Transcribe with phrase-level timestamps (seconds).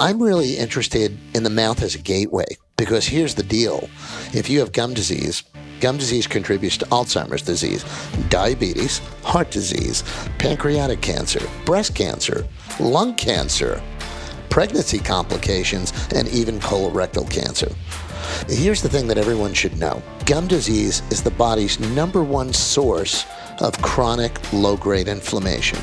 [0.00, 2.46] I'm really interested in the mouth as a gateway
[2.78, 3.90] because here's the deal.
[4.32, 5.42] If you have gum disease,
[5.80, 7.84] gum disease contributes to Alzheimer's disease,
[8.30, 10.02] diabetes, heart disease,
[10.38, 12.48] pancreatic cancer, breast cancer,
[12.80, 13.82] lung cancer,
[14.48, 17.70] pregnancy complications, and even colorectal cancer.
[18.48, 23.26] Here's the thing that everyone should know gum disease is the body's number one source
[23.60, 25.78] of chronic low grade inflammation.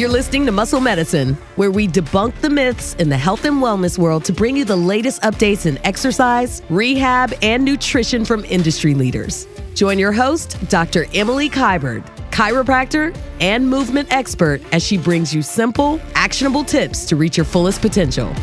[0.00, 3.98] You're listening to Muscle Medicine, where we debunk the myths in the health and wellness
[3.98, 9.46] world to bring you the latest updates in exercise, rehab, and nutrition from industry leaders.
[9.74, 11.04] Join your host, Dr.
[11.12, 17.36] Emily Kiberd, chiropractor and movement expert, as she brings you simple, actionable tips to reach
[17.36, 18.34] your fullest potential.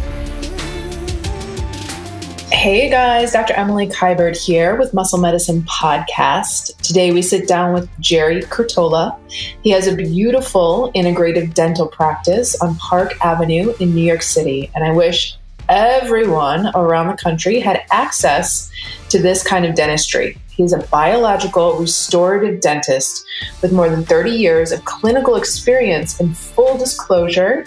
[2.52, 3.54] Hey guys, Dr.
[3.56, 6.78] Emily Kiberd here with Muscle Medicine Podcast.
[6.78, 9.20] Today we sit down with Gerry Curatola.
[9.62, 14.86] He has a beautiful integrative dental practice on Park Avenue in New York City, and
[14.86, 15.36] I wish
[15.68, 18.72] everyone around the country had access
[19.10, 20.38] to this kind of dentistry.
[20.50, 23.26] He's a biological restorative dentist
[23.62, 27.66] with more than 30 years of clinical experience in full disclosure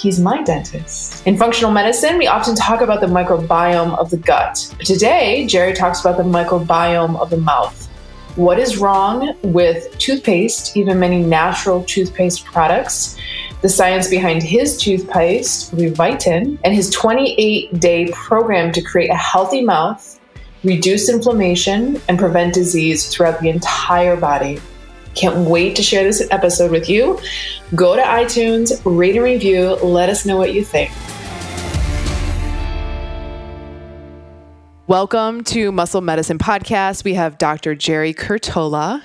[0.00, 1.26] He's my dentist.
[1.26, 4.56] In functional medicine, we often talk about the microbiome of the gut.
[4.78, 7.86] Today, Gerry talks about the microbiome of the mouth.
[8.36, 13.18] What is wrong with toothpaste, even many natural toothpaste products?
[13.60, 19.60] The science behind his toothpaste, Revitin, and his 28 day program to create a healthy
[19.60, 20.18] mouth,
[20.64, 24.60] reduce inflammation, and prevent disease throughout the entire body.
[25.14, 27.18] Can't wait to share this episode with you.
[27.74, 30.92] Go to iTunes, rate and review, let us know what you think.
[34.86, 37.02] Welcome to Muscle Medicine Podcast.
[37.02, 37.74] We have Dr.
[37.74, 39.02] Gerry Curatola.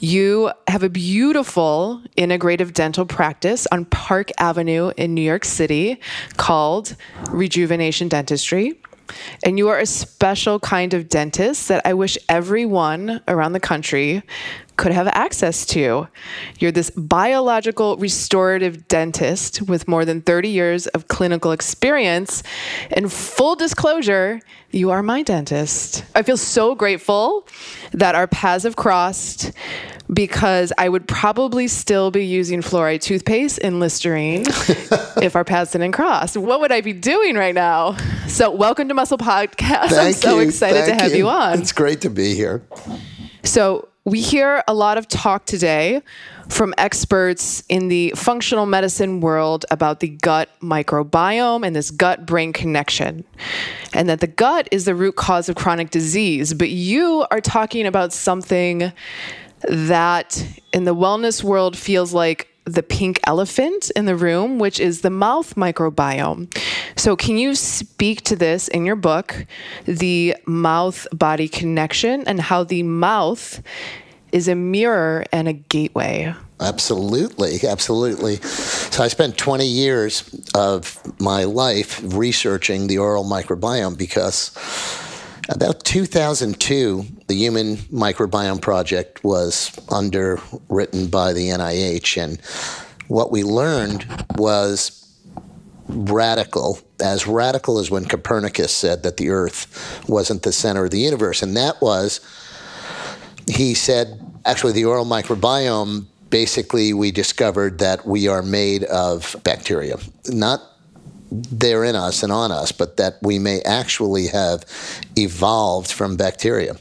[0.00, 5.98] You have a beautiful integrative dental practice on Park Avenue in New York City
[6.36, 6.94] called
[7.30, 8.78] Rejuvenation Dentistry.
[9.44, 14.22] And you are a special kind of dentist that I wish everyone around the country
[14.76, 16.08] could have access to.
[16.58, 22.42] You're this biological restorative dentist with more than 30 years of clinical experience.
[22.90, 26.04] And full disclosure, you are my dentist.
[26.14, 27.46] I feel so grateful
[27.92, 29.52] that our paths have crossed
[30.12, 34.44] because I would probably still be using fluoride toothpaste and Listerine
[35.22, 36.36] if our paths didn't cross.
[36.36, 37.96] What would I be doing right now?
[38.28, 39.90] So, welcome to Muscle Podcast.
[39.90, 40.46] Thank I'm so you.
[40.46, 41.28] excited Thank to have you.
[41.28, 41.58] on.
[41.60, 42.62] It's great to be here.
[43.42, 46.00] So, we hear a lot of talk today
[46.48, 52.52] from experts in the functional medicine world about the gut microbiome and this gut brain
[52.52, 53.24] connection,
[53.92, 56.54] and that the gut is the root cause of chronic disease.
[56.54, 58.92] But you are talking about something
[59.68, 65.00] that in the wellness world feels like the pink elephant in the room, which is
[65.00, 66.54] the mouth microbiome.
[66.96, 69.46] So, can you speak to this in your book,
[69.84, 73.62] The Mouth Body Connection, and how the mouth
[74.32, 76.34] is a mirror and a gateway?
[76.60, 78.36] Absolutely, absolutely.
[78.36, 84.52] So I spent 20 years of my life researching the oral microbiome because
[85.48, 92.40] about 2002, the Human Microbiome Project was underwritten by the NIH, and
[93.08, 94.06] what we learned
[94.36, 95.02] was
[95.88, 100.98] radical, as radical as when Copernicus said that the Earth wasn't the center of the
[100.98, 101.42] universe.
[101.42, 102.20] And that was,
[103.48, 109.96] he said, actually, the oral microbiome basically, we discovered that we are made of bacteria,
[110.28, 110.60] not
[111.30, 114.64] they're in us and on us, but that we may actually have
[115.16, 116.76] evolved from bacteria.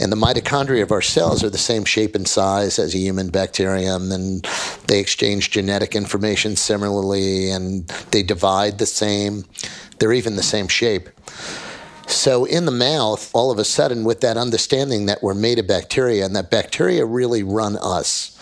[0.00, 3.30] And the mitochondria of our cells are the same shape and size as a human
[3.30, 4.46] bacterium, and
[4.86, 9.44] they exchange genetic information similarly, and they divide the same.
[9.98, 11.08] They're even the same shape.
[12.06, 15.66] So, in the mouth, all of a sudden, with that understanding that we're made of
[15.66, 18.38] bacteria and that bacteria really run us,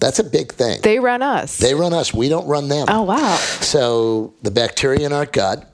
[0.00, 0.80] that's a big thing.
[0.82, 1.58] They run us.
[1.58, 2.12] They run us.
[2.12, 2.86] We don't run them.
[2.88, 3.36] Oh, wow.
[3.36, 5.72] So the bacteria in our gut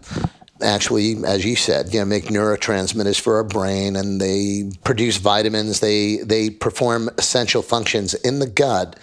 [0.63, 5.81] actually, as you said, you know, make neurotransmitters for our brain, and they produce vitamins.
[5.81, 8.99] They they perform essential functions in the gut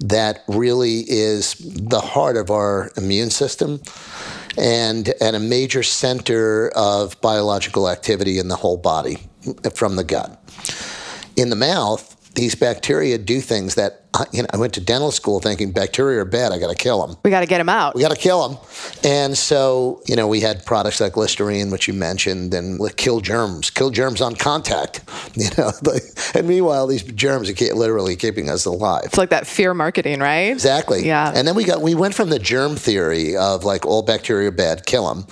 [0.00, 3.80] that really is the heart of our immune system
[4.56, 9.18] and and a major center of biological activity in the whole body
[9.74, 10.42] from the gut.
[11.36, 15.12] In the mouth, these bacteria do things that I, you know, I went to dental
[15.12, 16.52] school thinking bacteria are bad.
[16.52, 17.16] I got to kill them.
[17.24, 17.94] We got to get them out.
[17.94, 18.58] We got to kill them.
[19.04, 23.70] And so, you know, we had products like Listerine, which you mentioned, and kill germs,
[23.70, 25.00] kill germs on contact.
[25.36, 25.70] You know,
[26.34, 29.04] and meanwhile, these germs are literally keeping us alive.
[29.04, 30.50] It's like that fear marketing, right?
[30.50, 31.06] Exactly.
[31.06, 31.32] Yeah.
[31.34, 34.52] And then we got we went from the germ theory of like all bacteria are
[34.52, 35.26] bad, kill them,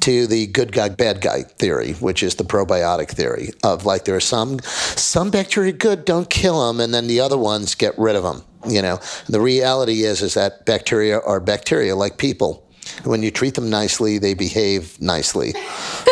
[0.00, 4.14] to the good guy bad guy theory, which is the probiotic theory of like there
[4.14, 8.16] are some some bacteria good, don't kill them, and then the other ones get rid
[8.16, 8.42] of them.
[8.68, 12.69] You know, the reality is is that bacteria are bacteria like people.
[13.04, 15.54] When you treat them nicely, they behave nicely.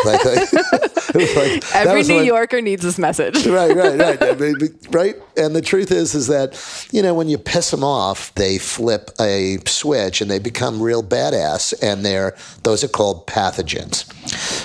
[0.05, 3.45] Like, like, Every New Yorker needs this message.
[3.47, 5.15] right, right, right, right.
[5.35, 9.11] And the truth is, is that you know when you piss them off, they flip
[9.19, 14.05] a switch and they become real badass, and they're those are called pathogens.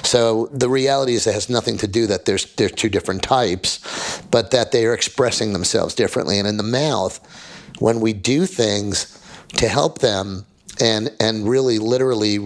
[0.06, 4.20] So the reality is, it has nothing to do that there's there's two different types,
[4.30, 6.38] but that they are expressing themselves differently.
[6.38, 7.20] And in the mouth,
[7.78, 9.18] when we do things
[9.56, 10.46] to help them
[10.80, 12.38] and and really literally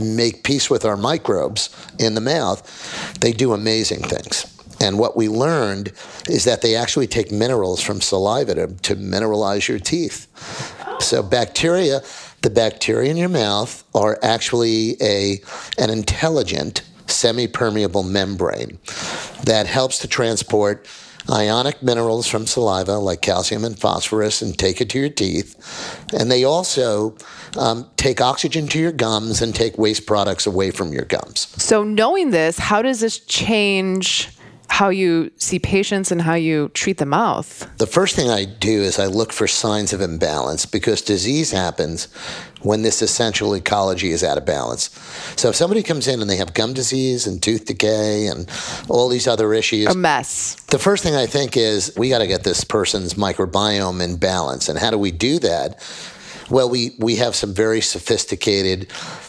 [0.00, 2.62] make peace with our microbes in the mouth,
[3.20, 4.46] they do amazing things.
[4.80, 5.92] And what we learned
[6.28, 10.26] is that they actually take minerals from saliva to, to mineralize your teeth.
[11.00, 12.02] So bacteria,
[12.42, 15.40] the bacteria in your mouth are actually a
[15.78, 18.78] an intelligent semi-permeable membrane
[19.44, 20.86] that helps to transport
[21.30, 25.56] ionic minerals from saliva like calcium and phosphorus and take it to your teeth.
[26.12, 27.16] And they also
[27.56, 31.48] um, take oxygen to your gums and take waste products away from your gums.
[31.62, 34.30] So, knowing this, how does this change?
[34.68, 37.68] How you see patients and how you treat the mouth?
[37.78, 42.08] The first thing I do is I look for signs of imbalance because disease happens
[42.62, 44.90] when this essential ecology is out of balance.
[45.36, 48.48] So if somebody comes in and they have gum disease and tooth decay and
[48.88, 50.54] all these other issues, a mess.
[50.70, 54.68] The first thing I think is we got to get this person's microbiome in balance.
[54.68, 55.80] And how do we do that?
[56.50, 58.88] Well, we, we have some very sophisticated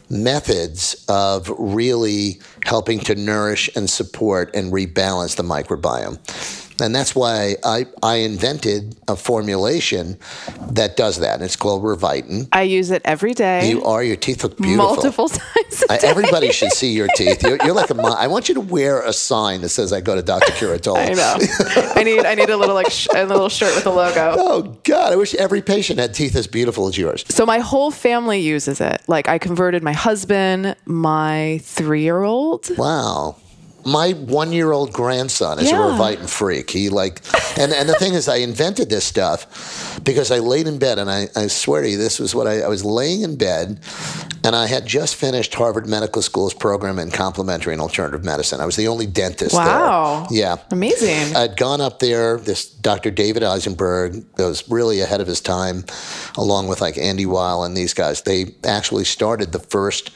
[0.10, 6.18] methods of really helping to nourish and support and rebalance the microbiome.
[6.82, 10.18] And that's why I, I invented a formulation
[10.72, 11.42] that does that.
[11.42, 12.48] It's called Revitin.
[12.52, 13.70] I use it every day.
[13.70, 14.04] You are.
[14.04, 14.96] Your teeth look beautiful.
[14.96, 17.44] Multiple times I, everybody should see your teeth.
[17.44, 17.96] You're, you're like a.
[18.02, 20.52] I want you to wear a sign that says "I go to Dr.
[20.54, 21.94] Curatola." I know.
[21.96, 22.26] I need.
[22.26, 24.36] I need a little like sh- a little shirt with a logo.
[24.38, 25.14] Oh God!
[25.14, 27.26] I wish every patient had teeth as beautiful as yours.
[27.30, 29.02] So my whole family uses it.
[29.08, 32.78] Like I converted my husband, my three-year-old.
[32.78, 33.38] Wow
[33.86, 35.78] my one year old grandson is yeah.
[35.78, 36.70] a Revitin freak.
[36.70, 37.22] He like,
[37.58, 41.10] and, and the thing is, I invented this stuff because I laid in bed, and
[41.10, 43.80] I, I swear to you, this was what I, I was laying in bed,
[44.44, 48.62] and I had just finished Harvard Medical School's program in complementary and alternative medicine.
[48.62, 50.28] I was the only dentist wow.
[50.30, 50.38] there.
[50.38, 50.58] Yeah.
[50.72, 51.36] Amazing.
[51.36, 53.12] I'd gone up there, this Dr.
[53.12, 55.86] David Eisenberg was really ahead of his time,
[56.38, 58.22] along with like Andy Weil and these guys.
[58.22, 60.12] They actually started the first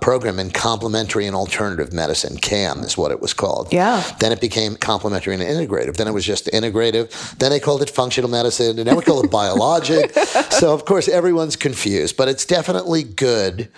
[0.00, 2.36] program in complementary and alternative medicine.
[2.36, 3.72] CAM is what it was called.
[3.72, 4.02] Yeah.
[4.20, 5.96] Then it became complementary and integrative.
[5.96, 7.36] Then it was just integrative.
[7.38, 10.12] Then they called it functional medicine, and now we call it biologic.
[10.50, 13.68] so of course everyone's confused, but it's definitely good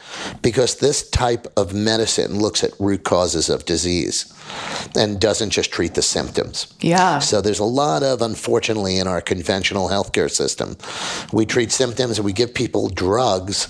[0.42, 4.32] because this type of medicine looks at root causes of disease
[4.96, 6.72] and doesn't just treat the symptoms.
[6.80, 7.20] Yeah.
[7.20, 10.76] So there's a lot of, unfortunately, in our conventional healthcare system,
[11.32, 13.68] we treat symptoms and we give people drugs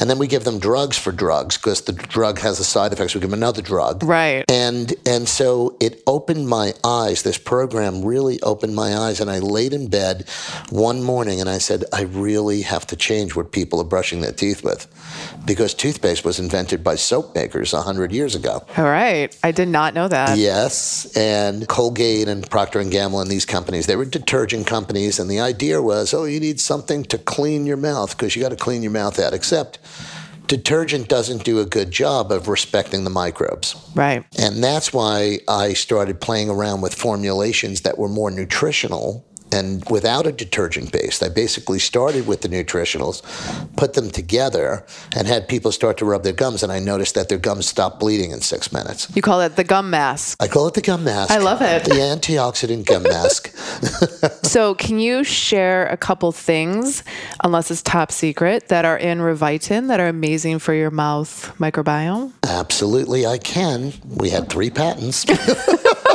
[0.00, 3.12] and then we give them drugs for drugs because the drug has a side effect.
[3.12, 4.02] So we give them another drug.
[4.02, 4.44] Right.
[4.50, 7.22] And and so it opened my eyes.
[7.22, 9.20] This program really opened my eyes.
[9.20, 10.28] And I laid in bed
[10.70, 14.32] one morning and I said, I really have to change what people are brushing their
[14.32, 14.86] teeth with,
[15.46, 18.64] because toothpaste was invented by soap makers hundred years ago.
[18.76, 19.36] All right.
[19.44, 20.38] I did not know that.
[20.38, 25.30] Yes, and Colgate and Procter and Gamble and these companies, they were detergent companies, and
[25.30, 28.56] the idea was, oh, you need something to clean your mouth because you got to
[28.56, 29.32] clean your mouth out.
[29.32, 29.78] Except
[30.46, 33.74] detergent doesn't do a good job of respecting the microbes.
[33.94, 34.24] Right.
[34.38, 40.26] And that's why I started playing around with formulations that were more nutritional and without
[40.26, 41.22] a detergent base.
[41.22, 43.22] I basically started with the nutritionals,
[43.76, 44.84] put them together,
[45.14, 46.62] and had people start to rub their gums.
[46.62, 49.10] And I noticed that their gums stopped bleeding in six minutes.
[49.14, 50.42] You call it the gum mask.
[50.42, 51.30] I call it the gum mask.
[51.30, 51.84] I love it.
[51.84, 53.54] The antioxidant gum mask.
[54.44, 57.02] so, can you share a couple things,
[57.42, 62.32] unless it's top secret, that are in Revitin that are amazing for your mouth microbiome?
[62.46, 63.92] Absolutely, I can.
[64.04, 65.24] We had three patents.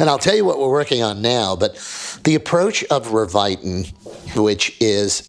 [0.00, 1.56] and I'll tell you what we're working on now.
[1.56, 1.74] But
[2.24, 3.92] the approach of Revitin,
[4.36, 5.28] which is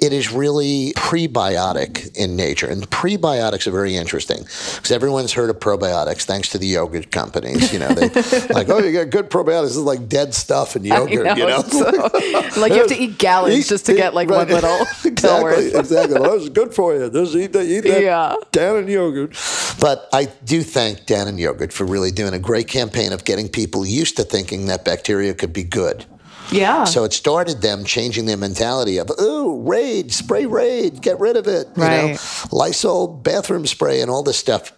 [0.00, 2.66] it is really prebiotic in nature.
[2.66, 7.72] And prebiotics are very interesting because everyone's heard of probiotics thanks to the yogurt companies.
[7.72, 8.08] You know, they
[8.50, 9.62] like, oh, you got good probiotics.
[9.62, 11.62] This is like dead stuff in yogurt, know, you know?
[11.62, 12.10] so-
[12.60, 14.62] like you have to eat gallons Eat- just to get like one right.
[14.62, 16.20] little pill exactly, exactly.
[16.20, 17.10] Well, it's good for you.
[17.10, 18.34] Just eat that, eat that Yeah.
[18.52, 19.36] Dannon yogurt.
[19.80, 23.86] But I do thank Dannon yogurt for really doing a great campaign of getting people
[23.86, 26.04] used to thinking that bacteria could be good.
[26.52, 26.84] Yeah.
[26.84, 31.46] So it started them changing their mentality of, ooh, Raid, spray Raid, get rid of
[31.46, 31.68] it.
[31.76, 32.16] You know,
[32.52, 34.72] Lysol bathroom spray and all this stuff.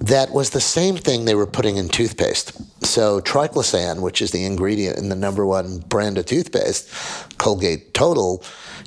[0.00, 2.52] That was the same thing they were putting in toothpaste.
[2.84, 6.90] So triclosan, which is the ingredient in the number one brand of toothpaste,
[7.38, 8.42] Colgate Total,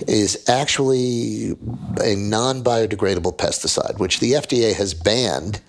[0.08, 1.51] is actually
[2.04, 5.62] a non-biodegradable pesticide, which the FDA has banned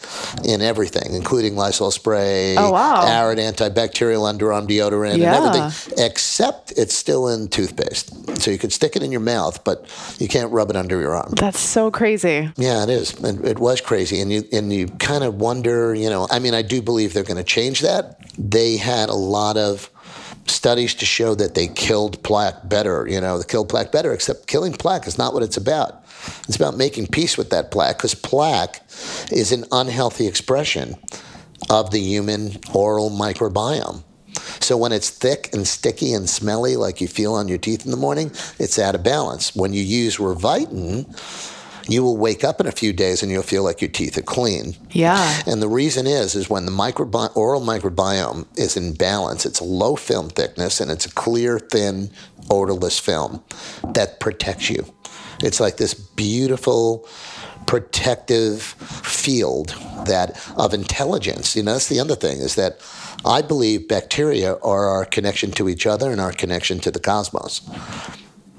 [0.44, 3.06] in everything, including Lysol spray, Oh, wow.
[3.06, 5.34] Arid antibacterial underarm deodorant, Yeah.
[5.36, 8.40] and everything, except it's still in toothpaste.
[8.40, 9.86] So you can stick it in your mouth, but
[10.18, 11.32] you can't rub it under your arm.
[11.36, 12.50] That's so crazy.
[12.56, 13.12] Yeah, it is.
[13.24, 15.94] It, it was crazy, and you and you kind of wonder.
[15.94, 18.18] You know, I mean, I do believe they're going to change that.
[18.38, 19.90] They had a lot of
[20.50, 23.06] studies to show that they killed plaque better.
[23.08, 24.12] You know, they killed plaque better.
[24.12, 26.04] Except killing plaque is not what it's about.
[26.46, 28.82] It's about making peace with that plaque because plaque
[29.30, 30.96] is an unhealthy expression
[31.70, 34.02] of the human oral microbiome.
[34.60, 37.90] So when it's thick and sticky and smelly, like you feel on your teeth in
[37.90, 39.54] the morning, it's out of balance.
[39.54, 41.06] When you use Revitin,
[41.88, 44.22] you will wake up in a few days and you'll feel like your teeth are
[44.22, 44.76] clean.
[44.90, 45.42] Yeah.
[45.46, 49.64] And the reason is, is when the microbi- oral microbiome is in balance, it's a
[49.64, 52.10] low film thickness and it's a clear, thin,
[52.50, 53.42] odorless film
[53.94, 54.84] that protects you.
[55.40, 57.08] It's like this beautiful,
[57.66, 59.68] protective field
[60.06, 61.56] that of intelligence.
[61.56, 62.80] You know, that's the other thing is that
[63.24, 67.60] I believe bacteria are our connection to each other and our connection to the cosmos.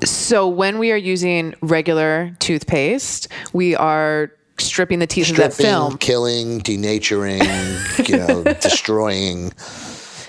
[0.03, 5.97] So when we are using regular toothpaste, we are stripping the teeth of that film.
[5.97, 7.39] killing, denaturing,
[8.09, 9.51] you know, destroying.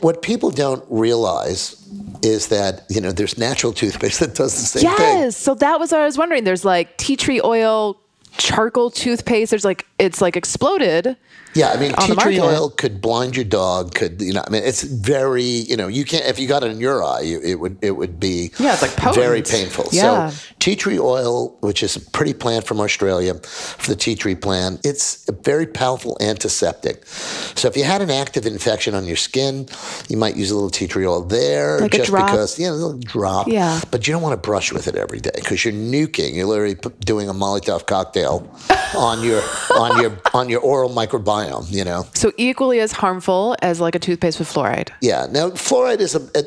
[0.01, 1.77] What people don't realize
[2.23, 5.19] is that you know there's natural toothpaste that does the same thing.
[5.19, 5.37] Yes.
[5.37, 6.45] So that was what I was wondering.
[6.45, 8.01] There's like tea tree oil,
[8.37, 9.51] charcoal toothpaste.
[9.51, 11.17] There's like it's like exploded.
[11.53, 13.93] Yeah, I mean, tea tree oil could blind your dog.
[13.95, 14.45] Could you know?
[14.47, 17.23] I mean, it's very you know you can't if you got it in your eye,
[17.23, 19.89] you, it would it would be Yeah, it's like very painful.
[19.91, 20.31] Yeah.
[20.31, 24.37] So tea tree oil, which is a pretty plant from Australia, for the tea tree
[24.37, 27.05] plant, it's a very powerful antiseptic.
[27.07, 29.67] So if you had an active infection on your skin,
[30.09, 32.27] you might use a little tea tree oil there, Like a just drop?
[32.31, 33.49] because you know a little drop.
[33.49, 33.81] Yeah.
[33.91, 36.37] But you don't want to brush with it every day because you're nuking.
[36.37, 39.43] You're literally doing a Molotov cocktail on your
[39.77, 41.71] on your on your oral microbiome.
[41.71, 42.07] You know.
[42.15, 44.91] So equally as harmful as like a toothpaste with fluoride.
[45.01, 45.27] Yeah.
[45.31, 46.45] Now, fluoride is a, a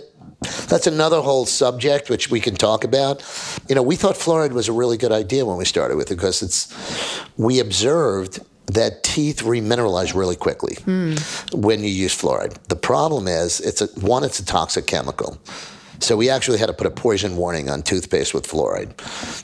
[0.68, 3.24] that's another whole subject which we can talk about.
[3.70, 6.16] You know, we thought fluoride was a really good idea when we started with it
[6.16, 6.74] because it's
[7.38, 11.16] we observed that teeth remineralize really quickly hmm.
[11.54, 12.62] when you use fluoride.
[12.68, 15.38] The problem is it's a one, it's a toxic chemical.
[16.04, 18.92] So we actually had to put a poison warning on toothpaste with fluoride.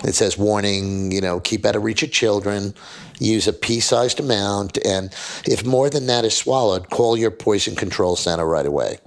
[0.07, 2.73] It says warning, you know, keep out of reach of children,
[3.19, 5.11] use a pea-sized amount, and
[5.45, 8.97] if more than that is swallowed, call your poison control center right away.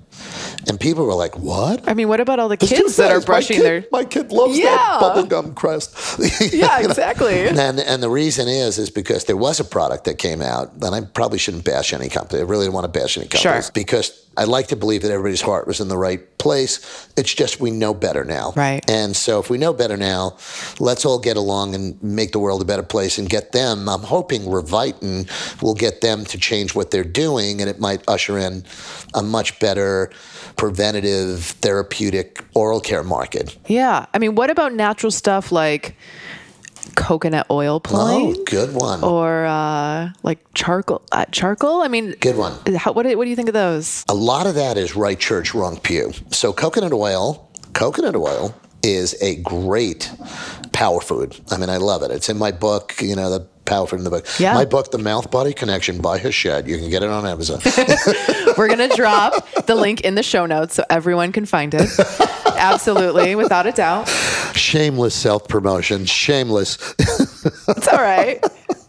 [0.68, 3.28] And people were like, "What?" I mean, what about all the kids that are toothpaste.
[3.28, 4.76] My brushing kid- their My kid loves Yeah.
[4.76, 5.90] that bubblegum crest.
[6.52, 6.90] Yeah, You know?
[6.90, 7.48] exactly.
[7.48, 10.94] And and the reason is is because there was a product that came out, and
[10.94, 12.40] I probably shouldn't bash any company.
[12.40, 13.72] I really don't want to bash any companies Sure.
[13.74, 17.08] because I like to believe that everybody's heart was in the right place.
[17.16, 18.52] It's just we know better now.
[18.56, 18.88] Right.
[18.90, 20.36] And so if we know better now,
[20.80, 23.88] let's all get along and make the world a better place and get them.
[23.88, 25.28] I'm hoping Revitin
[25.62, 28.64] will get them to change what they're doing, and it might usher in
[29.14, 30.10] a much better
[30.56, 33.56] preventative therapeutic oral care market.
[33.66, 34.06] Yeah.
[34.14, 35.94] I mean, what about natural stuff like
[36.94, 39.02] coconut oil pulling Oh, good one.
[39.02, 41.02] or uh, like charcoal?
[41.12, 41.82] Uh, charcoal?
[41.82, 42.52] I mean, Good one.
[42.76, 44.04] How, what, do, what do you think of those?
[44.08, 46.12] A lot of that is right church, wrong pew.
[46.30, 50.10] So coconut oil, coconut oil is a great
[50.72, 51.38] power food.
[51.50, 52.10] I mean, I love it.
[52.10, 54.26] It's in my book, you know, the power food in the book.
[54.40, 54.54] Yeah.
[54.54, 56.66] My book, The Mouth Body Connection by Hachette.
[56.66, 57.60] You can get it on Amazon.
[58.58, 61.88] We're going to drop the link in the show notes so everyone can find it.
[62.62, 64.08] Absolutely, without a doubt.
[64.54, 66.04] Shameless self promotion.
[66.06, 66.78] Shameless.
[66.98, 68.42] It's all right.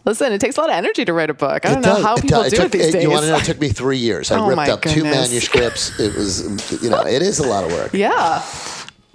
[0.04, 1.64] Listen, it takes a lot of energy to write a book.
[1.64, 2.52] I don't It know how it people does.
[2.52, 3.02] do took, it these days.
[3.02, 3.36] You want to know?
[3.38, 4.30] It took me three years.
[4.30, 5.98] I Oh ripped up two manuscripts.
[5.98, 7.92] It was, you know, it is a lot of work.
[7.94, 8.42] yeah.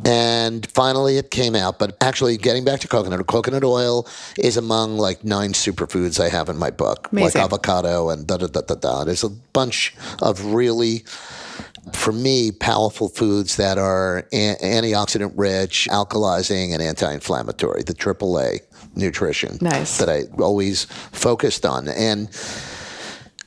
[0.06, 1.78] And finally, it came out.
[1.78, 6.48] But actually, getting back to coconut, coconut oil is among like nine superfoods I have
[6.50, 7.40] in my book, Amazing.
[7.42, 9.04] like avocado and da da da da da.
[9.04, 11.04] There's a bunch of really
[11.96, 18.60] for me, powerful foods that are a- antioxidant rich, alkalizing, and anti inflammatory, the AAA
[18.96, 19.98] nutrition Nice.
[19.98, 21.88] that I always focused on.
[21.88, 22.30] And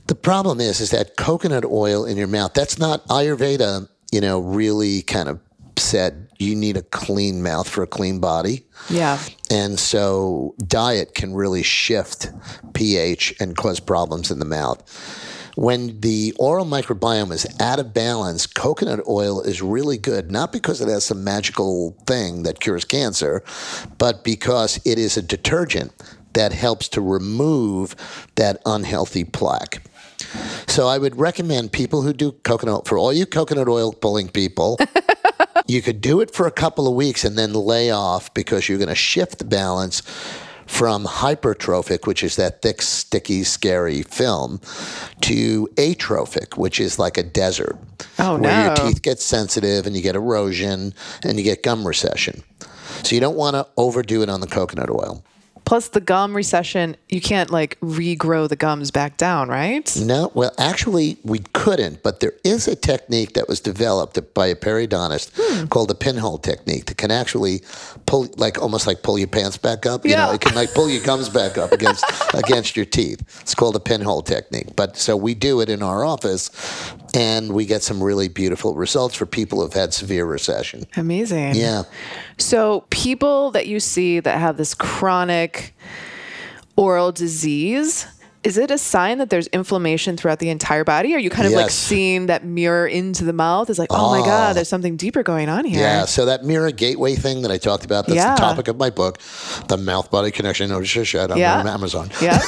[0.07, 4.41] the problem is, is that coconut oil in your mouth, that's not Ayurveda, you know,
[4.41, 5.41] really kind of
[5.79, 8.65] said you need a clean mouth for a clean body.
[8.91, 9.19] Yeah.
[9.51, 12.31] And so diet can really shift
[12.75, 14.83] pH and cause problems in the mouth.
[15.55, 20.81] When the oral microbiome is out of balance, coconut oil is really good, not because
[20.81, 23.45] it has some magical thing that cures cancer,
[23.99, 25.93] but because it is a detergent
[26.33, 27.95] that helps to remove
[28.37, 29.83] that unhealthy plaque.
[30.67, 34.79] So I would recommend people who do coconut, for all you coconut oil pulling people,
[35.67, 38.79] you could do it for a couple of weeks and then lay off because you're
[38.79, 40.03] going to shift the balance
[40.67, 44.61] from hypertrophic, which is that thick, sticky, scary film,
[45.21, 47.77] to atrophic, which is like a desert,
[48.19, 52.43] Oh, where your teeth get sensitive and you get erosion and you get gum recession.
[53.03, 55.25] So you don't want to overdo it on the coconut oil.
[55.65, 59.95] Plus the gum recession, you can't like regrow the gums back down, right?
[59.97, 64.55] No, well, actually, we couldn't, but there is a technique that was developed by a
[64.57, 65.67] periodontist Hmm.
[65.69, 67.63] called the pinhole technique that can actually
[68.07, 70.05] pull, like almost like pull your pants back up.
[70.05, 70.35] You know, Yeah.
[70.35, 72.05] it can like pull your gums back up against
[72.35, 73.21] against your teeth.
[73.41, 74.75] It's called a pinhole technique.
[74.77, 76.51] But so we do it in our office,
[77.15, 80.85] and we get some really beautiful results for people who've had severe recession.
[80.97, 81.55] Amazing.
[81.55, 81.83] Yeah.
[82.39, 85.52] So, people that you see that have this chronic
[86.77, 88.07] oral disease,
[88.45, 91.15] is it a sign that there's inflammation throughout the entire body?
[91.15, 93.71] Are you kind of like seeing that mirror into the mouth?
[93.71, 94.53] It's like, oh, my God, ah.
[94.53, 95.79] there's something deeper going on here.
[95.79, 98.35] Yeah, so that mirror gateway thing that I talked about, that's Yeah.
[98.35, 99.21] the topic of my book,
[99.69, 100.71] The Mouth Body Connection.
[100.71, 101.61] No shit, I'm Yeah.
[101.61, 102.11] on Amazon.
[102.21, 102.41] Yeah.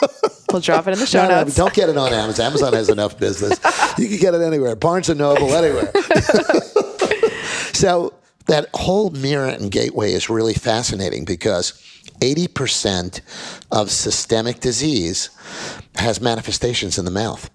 [0.52, 1.54] we'll drop it in the show No, no, notes.
[1.54, 2.46] don't get it on Amazon.
[2.46, 3.58] Amazon has enough business.
[3.98, 4.74] You can get it anywhere.
[4.74, 5.92] Barnes and Noble, anywhere.
[7.74, 8.14] so
[8.46, 11.74] that whole mirror and gateway is really fascinating because
[12.22, 13.20] 80%
[13.72, 15.30] of systemic disease
[15.96, 17.50] has manifestations in the mouth.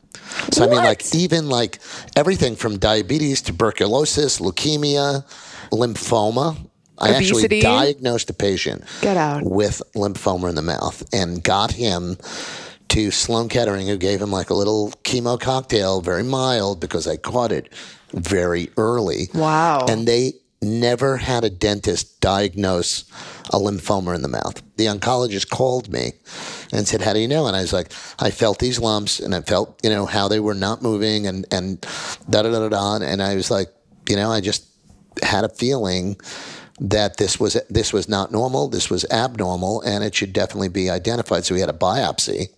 [0.51, 1.79] So I mean like even like
[2.17, 5.24] everything from diabetes, tuberculosis, leukemia,
[5.71, 6.57] lymphoma.
[7.00, 7.45] I Obesity?
[7.45, 9.43] actually diagnosed a patient Get out.
[9.43, 12.17] with lymphoma in the mouth and got him
[12.89, 17.15] to Sloan Kettering, who gave him like a little chemo cocktail, very mild, because I
[17.17, 17.71] caught it
[18.13, 19.29] very early.
[19.33, 19.86] Wow.
[19.88, 23.05] And they never had a dentist diagnose
[23.50, 24.62] a lymphoma in the mouth.
[24.77, 26.13] The oncologist called me
[26.72, 27.48] and said, How do you know?
[27.48, 30.40] And I was like, I felt these lumps and I felt, you know, how they
[30.40, 31.81] were not moving and, and
[32.29, 33.05] da da da da da.
[33.05, 33.70] And I was like,
[34.10, 34.66] you know, I just
[35.24, 36.18] had a feeling
[36.79, 40.90] that this was this was not normal, this was abnormal, and it should definitely be
[40.90, 41.46] identified.
[41.46, 42.50] So we had a biopsy.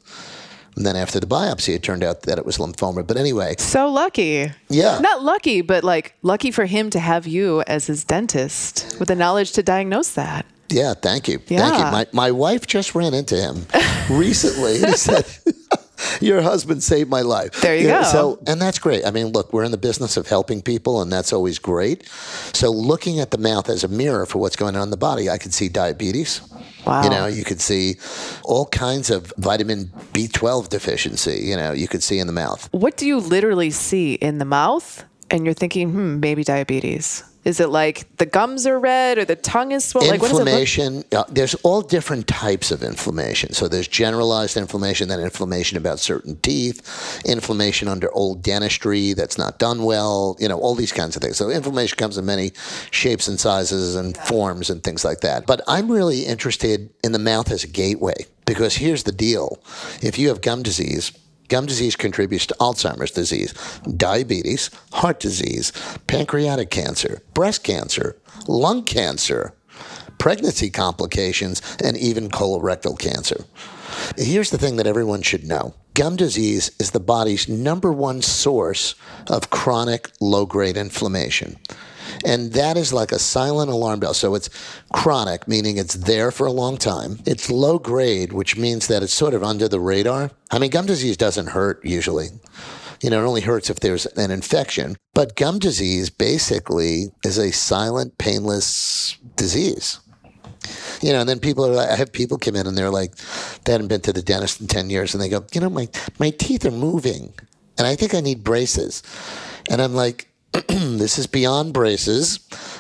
[0.76, 3.06] And then after the biopsy, it turned out that it was lymphoma.
[3.06, 4.52] But anyway, So lucky.
[4.70, 5.00] Yeah.
[5.00, 9.16] Not lucky, but like lucky for him to have you as his dentist with the
[9.16, 10.46] knowledge to diagnose that.
[10.70, 11.40] Yeah, thank you.
[11.40, 11.84] Thank you.
[11.84, 13.66] My, my wife just ran into him
[14.10, 15.26] recently he said,
[16.22, 17.60] Your husband saved my life.
[17.62, 18.04] There you go.
[18.04, 19.06] So, and that's great.
[19.06, 22.08] I mean, look, we're in the business of helping people, and that's always great.
[22.54, 25.30] So, looking at the mouth as a mirror for what's going on in the body,
[25.30, 26.42] I could see diabetes.
[26.86, 27.04] Wow.
[27.04, 27.96] You know, you could see
[28.44, 32.70] all kinds of vitamin B12 deficiency, you know, you could see in the mouth.
[32.72, 35.04] What do you literally see in the mouth?
[35.30, 37.24] And you're thinking, hmm, maybe diabetes.
[37.46, 40.10] Is it like the gums are red or the tongue is swollen?
[40.10, 40.50] Like, what does it look?
[40.50, 46.00] inflammation uh, there's all different types of inflammation so there's generalized inflammation then inflammation about
[46.00, 51.16] certain teeth inflammation under old dentistry that's not done well you know all these kinds
[51.16, 52.52] of things so inflammation comes in many
[52.92, 57.20] shapes and sizes and forms and things like that but i'm really interested in the
[57.20, 59.60] mouth as a gateway because here's the deal
[60.02, 61.12] if you have gum disease
[61.50, 63.54] Gum disease contributes to Alzheimer's disease,
[63.98, 65.74] diabetes, heart disease,
[66.06, 68.16] pancreatic cancer, breast cancer,
[68.48, 69.54] lung cancer,
[70.20, 73.46] pregnancy complications, and even colorectal cancer.
[74.16, 78.96] Here's the thing that everyone should know gum disease is the body's number one source
[79.28, 81.58] of chronic low grade inflammation.
[82.26, 84.14] And that is like a silent alarm bell.
[84.14, 84.50] So it's
[84.94, 87.20] chronic, meaning it's there for a long time.
[87.26, 90.32] It's low grade, which means that it's sort of under the radar.
[90.52, 92.30] I mean, gum disease doesn't hurt usually.
[93.02, 94.98] You know, it only hurts if there's an infection.
[95.14, 100.00] But gum disease basically is a silent, painless disease.
[101.02, 103.16] You know, and then people are like, I have people come in and they're like,
[103.64, 105.88] they hadn't been to the dentist in 10 years and they go, you know, my,
[106.20, 107.34] my teeth are moving
[107.78, 109.02] and I think I need braces.
[109.70, 110.29] And I'm like,
[110.68, 112.40] this is beyond braces.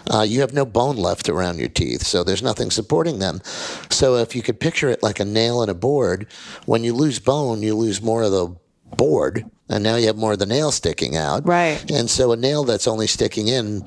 [0.10, 3.42] Uh, you have no bone left around your teeth, so there's nothing supporting them.
[3.90, 6.28] So if you could picture it like a nail in a board,
[6.66, 8.56] when you lose bone, you lose more of the
[8.96, 11.48] board, and now you have more of the nail sticking out.
[11.48, 11.84] Right.
[11.92, 13.84] And so a nail that's only sticking in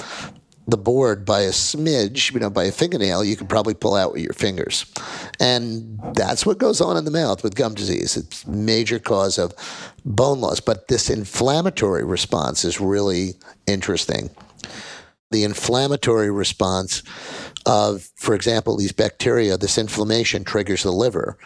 [0.66, 4.12] the board by a smidge, you know, by a fingernail, you can probably pull out
[4.12, 4.86] with your fingers.
[5.40, 8.16] And that's what goes on in the mouth with gum disease.
[8.16, 9.52] It's major cause of
[10.04, 10.60] bone loss.
[10.60, 13.34] But this inflammatory response is really
[13.66, 14.30] interesting.
[15.32, 17.02] The inflammatory response
[17.64, 21.38] of, for example, these bacteria, this inflammation triggers the liver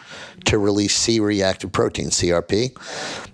[0.47, 2.77] to release C reactive protein, CRP,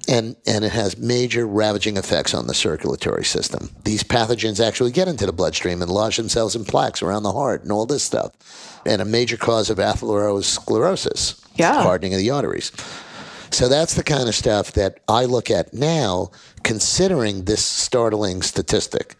[0.08, 3.70] and, and it has major ravaging effects on the circulatory system.
[3.84, 7.62] These pathogens actually get into the bloodstream and lodge themselves in plaques around the heart
[7.62, 8.32] and all this stuff.
[8.84, 11.82] And a major cause of atherosclerosis, Yeah.
[11.82, 12.72] hardening of the arteries.
[13.50, 16.30] So that's the kind of stuff that I look at now,
[16.62, 19.14] considering this startling statistic.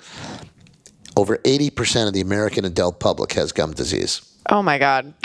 [1.17, 4.23] Over 80% of the American adult public has gum disease.
[4.49, 5.13] Oh my God.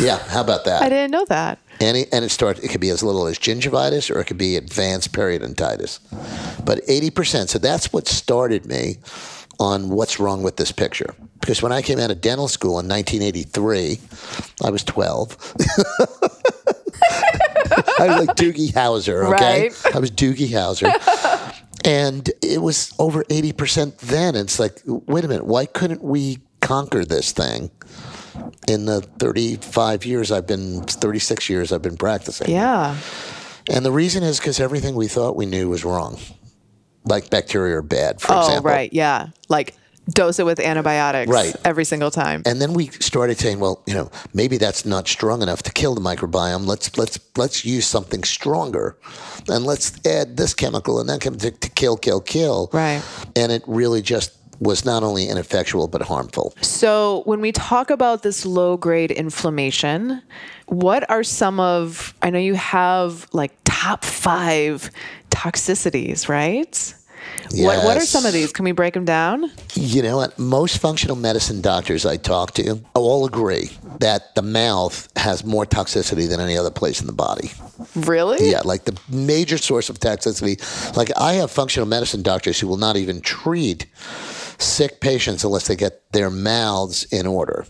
[0.00, 0.82] Yeah, how about that?
[0.82, 1.58] I didn't know that.
[1.80, 2.60] And it, and it starts.
[2.60, 5.98] It could be as little as gingivitis, or it could be advanced periodontitis.
[6.64, 7.48] But 80%.
[7.48, 8.96] So that's what started me
[9.58, 11.14] on what's wrong with this picture.
[11.40, 13.98] Because when I came out of dental school in 1983,
[14.64, 15.54] I was 12.
[17.98, 19.68] I was like Doogie Howser, okay?
[19.68, 19.94] Right.
[19.94, 20.90] I was Doogie Howser.
[21.84, 24.34] And it was over 80% then.
[24.36, 27.70] It's like, wait a minute, why couldn't we conquer this thing
[28.68, 32.50] in the 35 years I've been, 36 years I've been practicing?
[32.50, 32.96] Yeah.
[33.70, 36.18] And the reason is because everything we thought we knew was wrong.
[37.04, 38.70] Like bacteria are bad, for Oh, example.
[38.70, 38.92] right.
[38.92, 39.28] Yeah.
[39.48, 39.74] Like
[40.08, 41.54] dose it with antibiotics Right.
[41.64, 42.42] every single time.
[42.46, 45.94] And then we started saying, well, you know, maybe that's not strong enough to kill
[45.94, 46.66] the microbiome.
[46.66, 48.96] Let's let's let's use something stronger,
[49.48, 52.70] and let's add this chemical and that chemical to, to kill, kill, kill.
[52.72, 53.02] Right.
[53.36, 56.54] And it really just was not only ineffectual but harmful.
[56.60, 60.22] So, when we talk about this low grade inflammation,
[60.66, 64.90] what are some of, I know you have like top five
[65.30, 66.94] toxicities, right?
[67.52, 68.52] What, what are some of these?
[68.52, 69.50] Can we break them down?
[69.74, 70.38] You know what?
[70.38, 76.28] Most functional medicine doctors I talk to all agree that the mouth has more toxicity
[76.28, 77.50] than any other place in the body.
[77.96, 78.50] Really?
[78.50, 80.58] Yeah, like the major source of toxicity.
[80.96, 83.86] Like I have functional medicine doctors who will not even treat
[84.58, 87.66] sick patients unless they get their mouths in order.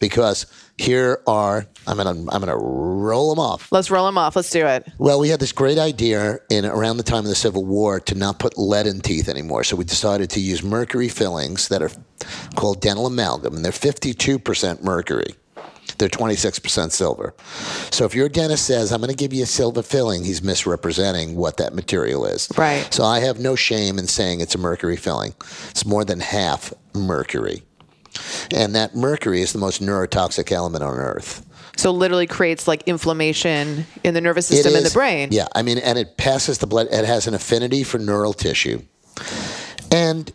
[0.00, 0.46] Because
[0.78, 3.70] here are I'm gonna I'm gonna roll them off.
[3.70, 4.36] Let's roll them off.
[4.36, 4.86] Let's do it.
[4.98, 8.14] Well, we had this great idea in around the time of the Civil War to
[8.14, 9.64] not put lead in teeth anymore.
[9.64, 11.90] So we decided to use mercury fillings that are
[12.56, 15.34] called dental amalgam, and they're 52% mercury.
[15.98, 17.34] They're 26% silver.
[17.92, 21.36] So if your dentist says, I'm going to give you a silver filling, he's misrepresenting
[21.36, 22.48] what that material is.
[22.56, 22.92] Right.
[22.92, 25.34] So I have no shame in saying it's a mercury filling.
[25.70, 27.62] It's more than half mercury.
[28.52, 31.44] And that mercury is the most neurotoxic element on earth.
[31.76, 35.30] So, literally creates like inflammation in the nervous system in the brain.
[35.32, 36.86] Yeah, I mean, and it passes the blood.
[36.90, 38.82] It has an affinity for neural tissue,
[39.90, 40.32] and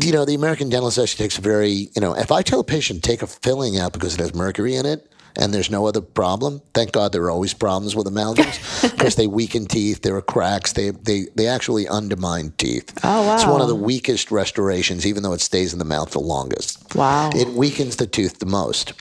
[0.00, 2.64] you know, the American Dental Association takes a very, you know, if I tell a
[2.64, 5.12] patient take a filling out because it has mercury in it.
[5.38, 6.62] And there's no other problem.
[6.74, 10.02] Thank God there are always problems with amalgams because they weaken teeth.
[10.02, 10.72] There are cracks.
[10.72, 12.92] They, they they actually undermine teeth.
[13.02, 13.34] Oh, wow.
[13.34, 16.94] It's one of the weakest restorations, even though it stays in the mouth the longest.
[16.94, 17.30] Wow.
[17.34, 18.94] It weakens the tooth the most.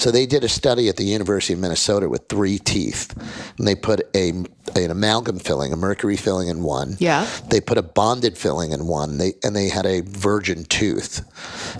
[0.00, 3.14] So they did a study at the University of Minnesota with three teeth,
[3.58, 4.32] and they put a
[4.76, 6.96] an amalgam filling, a mercury filling in one.
[6.98, 7.28] Yeah.
[7.50, 9.18] They put a bonded filling in one.
[9.18, 11.22] They and they had a virgin tooth,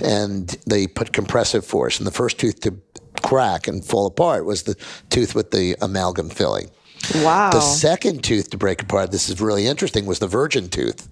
[0.03, 1.99] and they put compressive force.
[1.99, 2.73] And the first tooth to
[3.23, 4.77] crack and fall apart was the
[5.09, 6.71] tooth with the amalgam filling.
[7.17, 7.51] Wow.
[7.51, 11.09] The second tooth to break apart, this is really interesting, was the virgin tooth.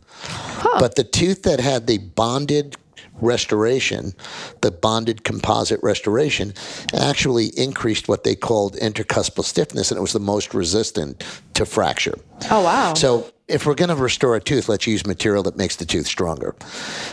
[0.62, 2.76] But the tooth that had the bonded
[3.20, 4.14] restoration,
[4.60, 6.54] the bonded composite restoration,
[6.94, 12.18] actually increased what they called intercuspal stiffness, and it was the most resistant to fracture.
[12.50, 12.94] oh, wow.
[12.94, 16.06] So if we're going to restore a tooth, let's use material that makes the tooth
[16.06, 16.54] stronger.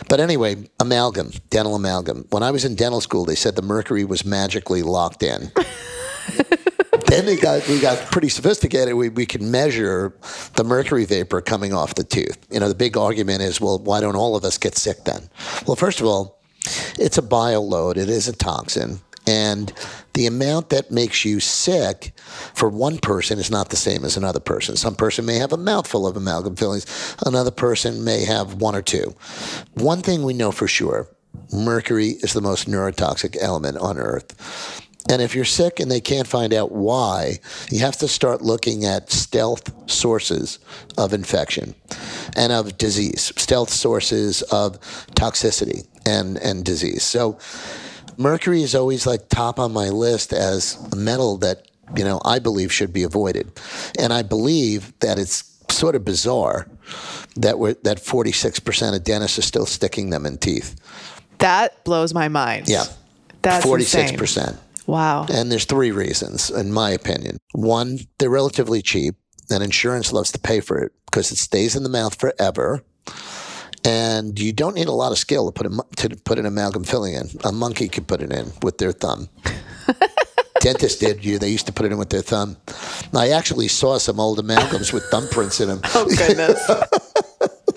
[0.08, 2.26] But anyway, amalgam, dental amalgam.
[2.30, 5.50] When I was in dental school, they said the mercury was magically locked in.
[7.06, 8.94] then they got we got pretty sophisticated.
[8.94, 10.14] We we could measure
[10.54, 12.38] the mercury vapor coming off the tooth.
[12.50, 15.28] You know, the big argument is, well, why don't all of us get sick then?
[15.66, 16.40] Well, first of all,
[16.98, 17.96] it's a bioload.
[17.96, 19.00] It is a toxin.
[19.26, 19.72] And
[20.16, 22.12] the amount that makes you sick
[22.54, 24.74] for one person is not the same as another person.
[24.74, 26.86] Some person may have a mouthful of amalgam fillings,
[27.26, 29.14] another person may have one or two.
[29.74, 31.06] One thing we know for sure
[31.52, 34.82] mercury is the most neurotoxic element on earth.
[35.10, 37.38] And if you're sick and they can't find out why,
[37.70, 40.58] you have to start looking at stealth sources
[40.96, 41.74] of infection
[42.34, 44.80] and of disease, stealth sources of
[45.14, 47.02] toxicity and, and disease.
[47.02, 47.38] So,
[48.16, 52.38] mercury is always like top on my list as a metal that you know, I
[52.38, 53.60] believe should be avoided.
[53.98, 56.66] And I believe that it's sort of bizarre
[57.36, 60.74] that we're, that 46% of dentists are still sticking them in teeth.
[61.38, 62.68] That blows my mind.
[62.68, 62.84] Yeah.
[63.42, 64.20] That's 46%.
[64.20, 64.58] insane.
[64.86, 65.26] Wow.
[65.28, 67.38] And there's three reasons, in my opinion.
[67.52, 69.16] One, they're relatively cheap,
[69.50, 72.82] and insurance loves to pay for it because it stays in the mouth forever.
[73.86, 76.82] And you don't need a lot of skill to put a, to put an amalgam
[76.82, 77.28] filling in.
[77.44, 79.28] A monkey could put it in with their thumb.
[80.60, 81.24] Dentists did.
[81.24, 82.56] You they used to put it in with their thumb.
[83.14, 85.80] I actually saw some old amalgams with thumbprints in them.
[85.94, 86.68] Oh goodness.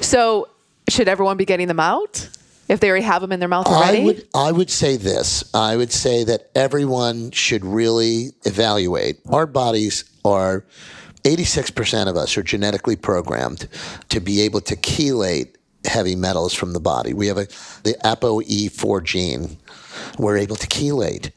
[0.06, 0.50] so,
[0.90, 2.28] should everyone be getting them out
[2.68, 4.02] if they already have them in their mouth already?
[4.02, 5.44] I would I would say this.
[5.54, 9.20] I would say that everyone should really evaluate.
[9.30, 10.66] Our bodies are
[11.24, 13.68] 86% of us are genetically programmed
[14.10, 17.14] to be able to chelate heavy metals from the body.
[17.14, 17.46] We have a
[17.84, 19.58] the ApoE4 gene.
[20.18, 21.32] We're able to chelate.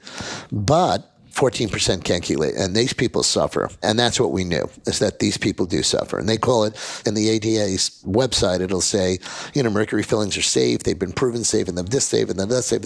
[0.50, 3.70] But 14% can't chelate, and these people suffer.
[3.83, 6.18] And that's what we knew, is that these people do suffer.
[6.18, 9.18] And they call it, in the ADA's website, it'll say,
[9.55, 12.38] you know, mercury fillings are safe, they've been proven safe, and then this safe, and
[12.38, 12.83] then that safe.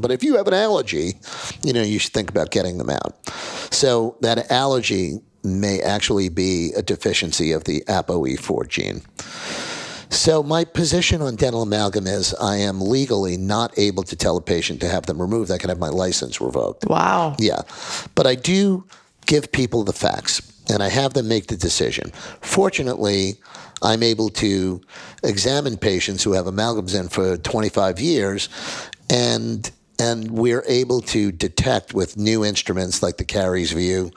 [0.00, 1.14] But if you have an allergy,
[1.64, 3.16] you know, you should think about getting them out.
[3.74, 9.02] So that allergy may actually be a deficiency of the ApoE4 gene.
[10.10, 14.40] So my position on dental amalgam is I am legally not able to tell a
[14.42, 15.50] patient to have them removed.
[15.50, 16.86] I can have my license revoked.
[16.86, 17.36] wow.
[17.38, 17.62] Yeah.
[18.14, 18.84] But I do
[19.26, 20.40] give people the facts
[20.70, 22.10] and I have them make the decision.
[22.40, 23.36] Fortunately,
[23.82, 24.80] I'm able to
[25.22, 28.48] examine patients who have amalgams in for 25 years
[29.10, 34.14] and and we're able to detect with new instruments like the CariVu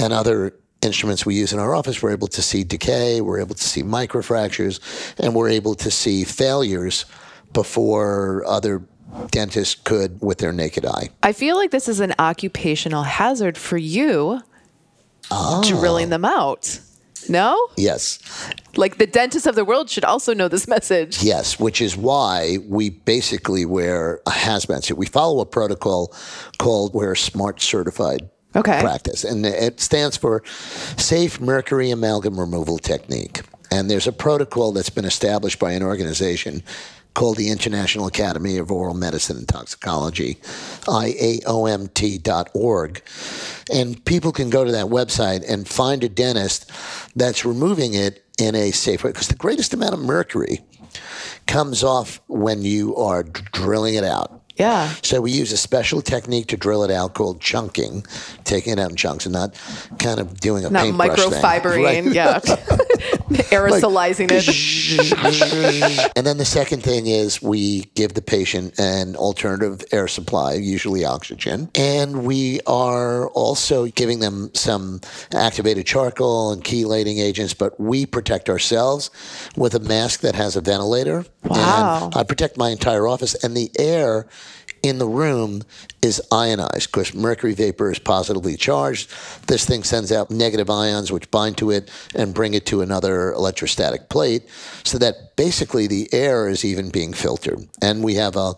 [0.00, 3.54] and other instruments we use in our office, we're able to see decay, we're able
[3.54, 4.80] to see microfractures,
[5.18, 7.04] and we're able to see failures
[7.52, 8.82] before other
[9.30, 11.10] dentists could with their naked eye.
[11.22, 14.42] I feel like this is an occupational hazard for you
[15.62, 16.10] drilling oh.
[16.10, 16.80] them out.
[17.28, 17.68] No?
[17.76, 18.18] Yes.
[18.76, 21.22] Like the dentists of the world should also know this message.
[21.22, 24.98] Yes, which is why we basically wear a hazmat suit.
[24.98, 26.12] We follow a protocol
[26.58, 28.80] called Wear Smart Certified Okay.
[28.80, 33.40] Practice, and it stands for Safe Mercury Amalgam Removal Technique.
[33.70, 36.62] And there's a protocol that's been established by an organization
[37.14, 40.34] called the International Academy of Oral Medicine and Toxicology,
[40.86, 41.42] IAOMT.org.
[43.72, 46.70] And people can go to that website and find a dentist
[47.16, 49.10] that's removing it in a safe way.
[49.10, 50.60] Because the greatest amount of mercury
[51.46, 54.41] comes off when you are drilling it out.
[54.56, 54.92] Yeah.
[55.02, 58.04] So we use a special technique to drill it out called chunking,
[58.44, 59.54] taking it out in chunks and not
[59.98, 62.04] kind of doing a Not microfibering, Right.
[62.12, 62.38] yeah.
[63.50, 66.12] Aerosolizing it.
[66.16, 71.04] and then the second thing is we give the patient an alternative air supply, usually
[71.04, 71.70] oxygen.
[71.74, 75.00] And we are also giving them some
[75.34, 79.10] activated charcoal and chelating agents, but we protect ourselves
[79.56, 81.24] with a mask that has a ventilator.
[81.44, 82.04] Wow.
[82.06, 84.26] And I protect my entire office, and the air
[84.82, 85.62] in the room
[86.02, 89.10] is ionized because mercury vapor is positively charged.
[89.46, 93.32] This thing sends out negative ions which bind to it and bring it to another
[93.32, 94.42] electrostatic plate
[94.84, 97.68] so that basically the air is even being filtered.
[97.80, 98.54] And we have a,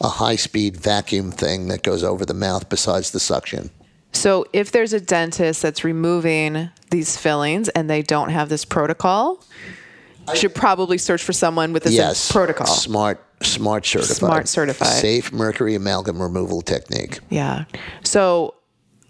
[0.00, 3.70] a high speed vacuum thing that goes over the mouth besides the suction.
[4.12, 9.42] So if there's a dentist that's removing these fillings and they don't have this protocol,
[10.34, 12.30] should probably search for someone with this Yes.
[12.30, 12.66] protocol.
[12.66, 14.16] Smart, smart certified.
[14.16, 14.88] Smart certified.
[14.88, 17.20] Safe mercury amalgam removal technique.
[17.30, 17.64] Yeah.
[18.04, 18.54] So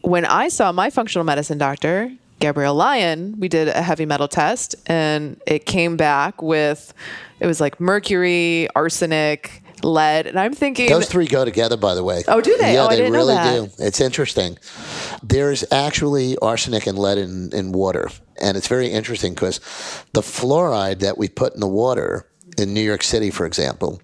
[0.03, 4.75] when I saw my functional medicine doctor, Gabrielle Lyon, we did a heavy metal test
[4.87, 6.93] and it came back with
[7.39, 12.03] it was like mercury, arsenic, lead, and I'm thinking Those three go together, by the
[12.05, 12.23] way.
[12.29, 12.75] Oh, do they?
[12.75, 13.71] Yeah, Oh, they really do.
[13.79, 14.59] It's interesting.
[15.23, 18.09] There's actually arsenic and lead in, in water.
[18.41, 19.59] And it's very interesting because
[20.13, 22.27] the fluoride that we put in the water
[22.59, 24.01] in New York City, for example,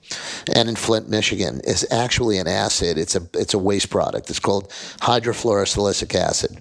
[0.55, 2.99] and in Flint, Michigan, is actually an acid.
[2.99, 4.31] It's a it's a waste product.
[4.31, 6.61] It's called hydrofluorosilicic acid.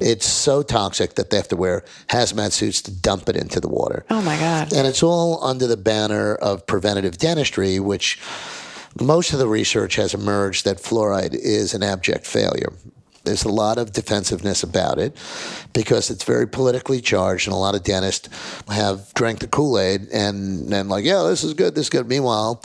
[0.00, 3.68] It's so toxic that they have to wear hazmat suits to dump it into the
[3.68, 4.04] water.
[4.10, 4.72] Oh my god.
[4.74, 8.20] And it's all under the banner of preventative dentistry, which
[9.00, 12.72] most of the research has emerged that fluoride is an abject failure.
[13.26, 15.16] There's a lot of defensiveness about it
[15.74, 18.28] because it's very politically charged, and a lot of dentists
[18.68, 22.08] have drank the Kool Aid and then, like, yeah, this is good, this is good.
[22.08, 22.64] Meanwhile,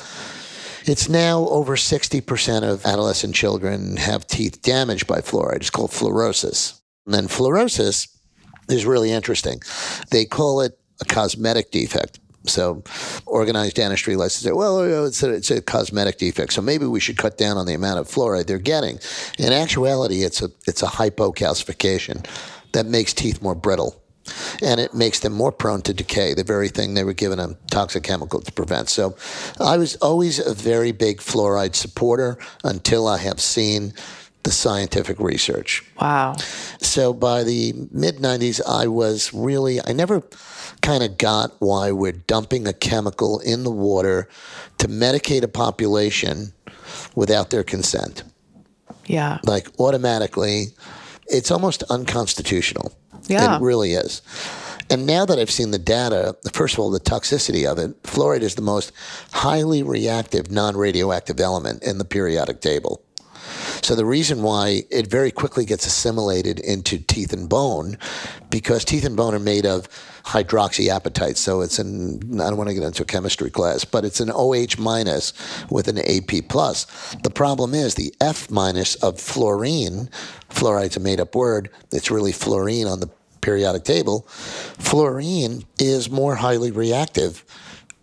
[0.85, 5.57] it's now over 60% of adolescent children have teeth damaged by fluoride.
[5.57, 6.79] It's called fluorosis.
[7.05, 8.07] And then fluorosis
[8.69, 9.61] is really interesting.
[10.09, 12.20] They call it a cosmetic defect.
[12.45, 12.83] So,
[13.25, 16.99] organized dentistry likes to say, well, it's a, it's a cosmetic defect, so maybe we
[16.99, 18.99] should cut down on the amount of fluoride they're getting.
[19.37, 22.25] In actuality, it's a it's a hypocalcification
[22.71, 24.01] that makes teeth more brittle
[24.61, 27.55] and it makes them more prone to decay, the very thing they were given a
[27.69, 28.89] toxic chemical to prevent.
[28.89, 29.15] So
[29.59, 33.93] I was always a very big fluoride supporter until I have seen
[34.43, 35.83] the scientific research.
[35.99, 36.35] Wow.
[36.79, 40.23] So by the mid 90s, I was really, I never
[40.81, 44.27] kind of got why we're dumping a chemical in the water
[44.79, 46.53] to medicate a population
[47.15, 48.23] without their consent.
[49.05, 49.39] Yeah.
[49.43, 50.67] Like automatically,
[51.27, 52.93] it's almost unconstitutional.
[53.27, 53.57] Yeah.
[53.57, 54.21] It really is.
[54.89, 58.41] And now that I've seen the data, first of all, the toxicity of it, fluoride
[58.41, 58.91] is the most
[59.31, 63.01] highly reactive non radioactive element in the periodic table.
[63.81, 67.97] So the reason why it very quickly gets assimilated into teeth and bone,
[68.49, 69.87] because teeth and bone are made of
[70.23, 71.37] hydroxyapatite.
[71.37, 74.31] So it's an I don't want to get into a chemistry class, but it's an
[74.31, 75.33] OH minus
[75.69, 76.85] with an AP plus.
[77.23, 80.09] The problem is the F minus of fluorine.
[80.49, 81.69] Fluoride's a made up word.
[81.91, 83.09] It's really fluorine on the
[83.41, 84.27] periodic table.
[84.77, 87.43] Fluorine is more highly reactive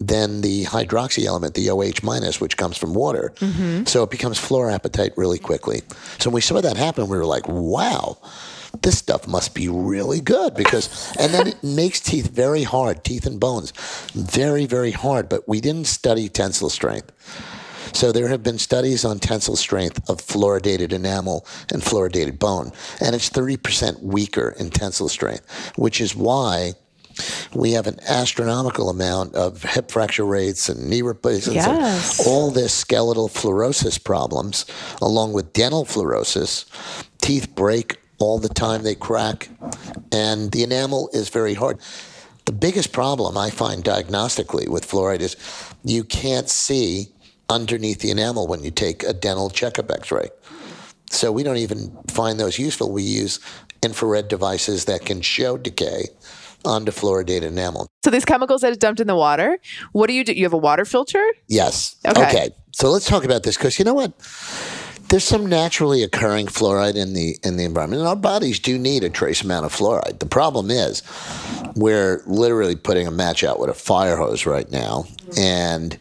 [0.00, 3.32] than the hydroxy element, the OH minus, which comes from water.
[3.36, 3.84] Mm-hmm.
[3.84, 5.82] So it becomes fluorapatite really quickly.
[6.18, 8.18] So when we saw that happen, we were like, wow,
[8.82, 13.26] this stuff must be really good because, and then it makes teeth very hard, teeth
[13.26, 13.72] and bones,
[14.14, 15.28] very, very hard.
[15.28, 17.12] But we didn't study tensile strength.
[17.94, 23.16] So there have been studies on tensile strength of fluoridated enamel and fluoridated bone, and
[23.16, 26.74] it's 30% weaker in tensile strength, which is why
[27.54, 32.18] we have an astronomical amount of hip fracture rates and knee replacements Yes.
[32.18, 34.64] and all this skeletal fluorosis problems,
[35.00, 36.64] along with dental fluorosis.
[37.20, 39.48] Teeth break all the time, they crack,
[40.12, 41.78] and the enamel is very hard.
[42.46, 45.36] The biggest problem I find diagnostically with fluoride is
[45.84, 47.08] you can't see
[47.50, 50.28] underneath the enamel when you take a dental checkup x ray.
[51.10, 52.90] So we don't even find those useful.
[52.92, 53.40] We use
[53.82, 56.08] infrared devices that can show decay
[56.64, 57.88] onto fluoridated enamel.
[58.04, 59.58] So these chemicals that are dumped in the water,
[59.92, 60.32] what do you do?
[60.32, 61.24] You have a water filter?
[61.46, 61.96] Yes.
[62.06, 62.50] Okay.
[62.72, 64.12] So let's talk about this because you know what?
[65.08, 69.04] There's some naturally occurring fluoride in the in the environment, and our bodies do need
[69.04, 70.18] a trace amount of fluoride.
[70.18, 71.02] The problem is,
[71.74, 75.98] we're literally putting a match out with a fire hose right now, and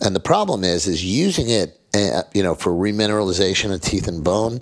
[0.00, 4.24] and the problem is, is using it, uh, you know, for remineralization of teeth and
[4.24, 4.60] bone.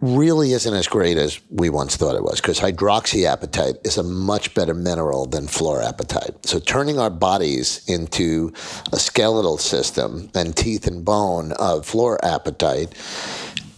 [0.00, 4.54] Really isn't as great as we once thought it was because hydroxyapatite is a much
[4.54, 6.46] better mineral than fluorapatite.
[6.46, 8.50] So turning our bodies into
[8.94, 12.94] a skeletal system and teeth and bone of fluorapatite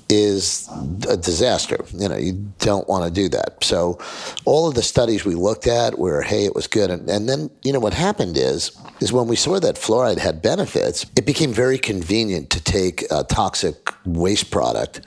[0.09, 0.69] is
[1.09, 1.85] a disaster.
[1.93, 3.65] You know, you don't want to do that.
[3.65, 3.99] So
[4.45, 6.91] all of the studies we looked at where, hey, it was good.
[6.91, 10.41] And, and then, you know, what happened is, is when we saw that fluoride had
[10.41, 15.01] benefits, it became very convenient to take a toxic waste product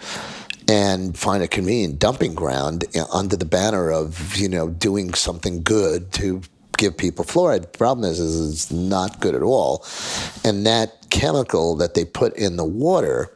[0.68, 5.62] and find a convenient dumping ground uh, under the banner of, you know, doing something
[5.62, 6.42] good to
[6.78, 7.62] give people fluoride.
[7.62, 9.86] The problem is, is it's not good at all.
[10.44, 13.34] And that chemical that they put in the water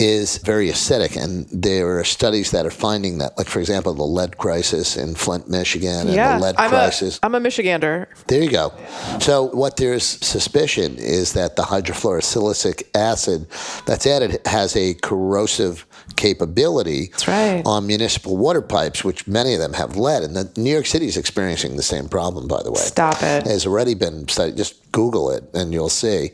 [0.00, 1.22] is very acidic.
[1.22, 5.14] And there are studies that are finding that, like, for example, the lead crisis in
[5.14, 6.36] Flint, Michigan, and yeah.
[6.36, 7.18] the lead I'm crisis.
[7.18, 8.06] A, I'm a Michigander.
[8.26, 8.72] There you go.
[9.20, 13.46] So what there's suspicion is that the hydrofluorosilicic acid
[13.84, 15.86] that's added has a corrosive
[16.16, 17.62] capability right.
[17.66, 20.22] on municipal water pipes, which many of them have lead.
[20.22, 22.80] And the, New York City is experiencing the same problem, by the way.
[22.80, 23.46] Stop it.
[23.46, 24.56] Has already been studied.
[24.56, 26.30] Just Google it and you'll see.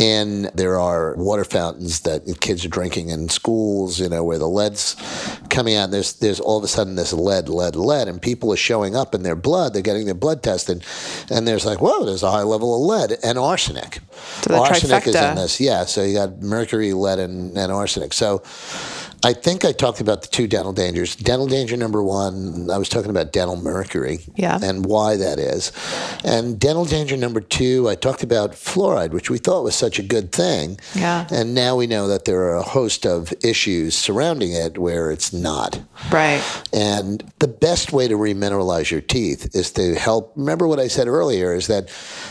[0.00, 4.48] And there are water fountains that kids are drinking in schools, you know, where the
[4.48, 4.96] lead's
[5.48, 5.90] coming out.
[5.90, 9.14] There's there's all of a sudden this lead, lead, lead, and people are showing up
[9.14, 9.74] in their blood.
[9.74, 10.84] They're getting their blood tested,
[11.30, 14.00] and there's like, whoa, there's a high level of lead and arsenic.
[14.42, 15.84] So arsenic is in this, yeah.
[15.84, 18.12] So you got mercury, lead, and, and arsenic.
[18.12, 18.42] So.
[19.24, 21.14] I think I talked about the two dental dangers.
[21.14, 24.58] Dental danger number one, I was talking about dental mercury Yeah.
[24.60, 25.70] and why that is.
[26.24, 30.02] And dental danger number two, I talked about fluoride, which we thought was such a
[30.02, 30.80] good thing.
[30.96, 31.28] Yeah.
[31.30, 35.32] And now we know that there are a host of issues surrounding it where it's
[35.32, 35.80] not.
[36.10, 36.42] Right.
[36.72, 40.32] And the best way to remineralize your teeth is to help.
[40.34, 41.88] Remember what I said earlier is that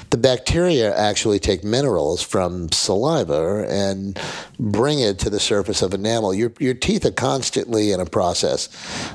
[0.10, 4.20] the bacteria actually take minerals from saliva and
[4.60, 6.34] bring it to the surface of enamel.
[6.34, 8.68] Your, your teeth are constantly in a process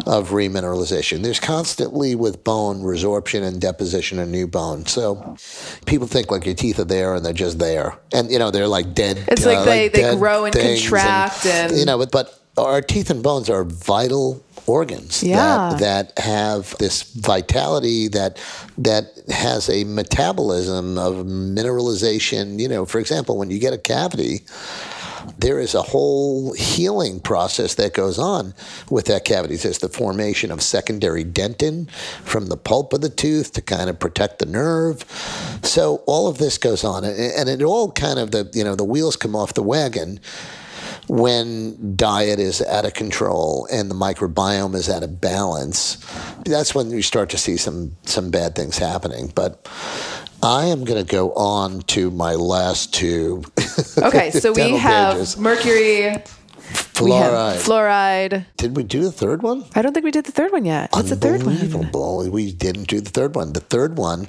[0.06, 1.22] of remineralization.
[1.22, 4.86] There's constantly with bone resorption and deposition of new bone.
[4.86, 5.36] So
[5.84, 7.98] people think like your teeth are there and they're just there.
[8.14, 9.24] And, you know, they're like dead.
[9.28, 13.10] It's uh, like they- they grow and contract and- you know, but, but our teeth
[13.10, 15.74] and bones are vital organs Yeah.
[15.78, 18.38] that, that have this vitality that
[18.78, 22.58] that has a metabolism of mineralization.
[22.58, 24.40] You know, for example, when you get a cavity,
[25.38, 28.54] there is a whole healing process that goes on
[28.90, 29.56] with that cavity.
[29.56, 31.90] There's the formation of secondary dentin
[32.24, 35.04] from the pulp of the tooth to kind of protect the nerve.
[35.62, 38.84] So all of this goes on, and it all kind of the you know the
[38.84, 40.20] wheels come off the wagon
[41.08, 45.98] when diet is out of control and the microbiome is out of balance,
[46.44, 49.30] that's when you start to see some some bad things happening.
[49.34, 49.68] But
[50.46, 53.42] I am going to go on to my last two.
[53.98, 55.38] Okay, so we have dangers.
[55.38, 56.24] mercury, we have
[56.92, 57.56] fluoride.
[57.56, 58.46] fluoride.
[58.58, 59.64] Did we do the third one?
[59.74, 60.90] I don't think we did the third one yet.
[60.92, 61.56] What's the third one?
[61.56, 62.28] Unbelievable.
[62.30, 63.54] We didn't do the third one.
[63.54, 64.28] The third one,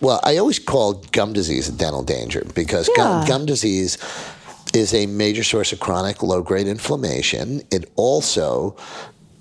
[0.00, 3.28] well, I always call gum disease a dental danger because gum, Yeah.
[3.28, 3.98] gum disease
[4.74, 7.62] is a major source of chronic low grade inflammation.
[7.70, 8.76] It also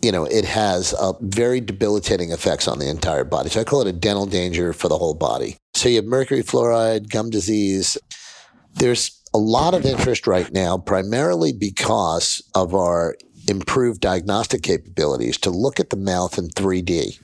[0.01, 3.49] you know, it has uh, very debilitating effects on the entire body.
[3.49, 5.58] So I call it a dental danger for the whole body.
[5.78, 7.99] So you have mercury fluoride, gum disease.
[8.73, 13.15] There's a lot of interest right now, primarily because of our
[13.47, 17.19] improved diagnostic capabilities to look at the mouth in 3D.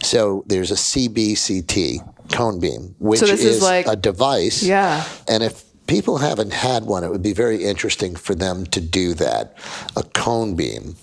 [0.00, 1.98] So there's a CBCT
[2.30, 4.62] cone beam, which So is is like- a device.
[4.62, 5.04] Yeah.
[5.26, 9.14] And if people haven't had one, it would be very interesting for them to do
[9.14, 9.54] that
[9.96, 10.96] a cone beam.